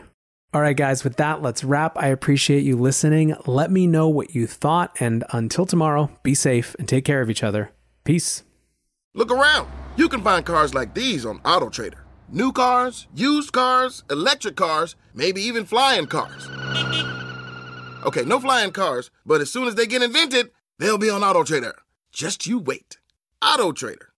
All 0.54 0.60
right, 0.60 0.76
guys, 0.76 1.02
with 1.02 1.16
that, 1.16 1.40
let's 1.40 1.64
wrap. 1.64 1.96
I 1.96 2.08
appreciate 2.08 2.62
you 2.62 2.76
listening. 2.76 3.34
Let 3.46 3.70
me 3.70 3.86
know 3.86 4.10
what 4.10 4.34
you 4.34 4.46
thought, 4.46 4.94
and 5.00 5.24
until 5.30 5.64
tomorrow, 5.64 6.10
be 6.22 6.34
safe 6.34 6.76
and 6.78 6.86
take 6.86 7.06
care 7.06 7.22
of 7.22 7.30
each 7.30 7.42
other. 7.42 7.70
Peace. 8.04 8.42
Look 9.14 9.30
around. 9.30 9.66
You 9.96 10.10
can 10.10 10.20
find 10.20 10.44
cars 10.44 10.74
like 10.74 10.92
these 10.92 11.24
on 11.24 11.38
AutoTrader. 11.38 12.00
New 12.28 12.52
cars, 12.52 13.06
used 13.14 13.52
cars, 13.52 14.04
electric 14.10 14.56
cars, 14.56 14.94
maybe 15.14 15.40
even 15.40 15.64
flying 15.64 16.06
cars. 16.06 16.46
Okay, 18.04 18.24
no 18.26 18.38
flying 18.38 18.72
cars, 18.72 19.10
but 19.24 19.40
as 19.40 19.50
soon 19.50 19.66
as 19.66 19.74
they 19.74 19.86
get 19.86 20.02
invented, 20.02 20.50
they'll 20.78 20.98
be 20.98 21.08
on 21.08 21.22
AutoTrader. 21.22 21.72
Just 22.12 22.46
you 22.46 22.58
wait. 22.58 22.98
AutoTrader. 23.42 24.08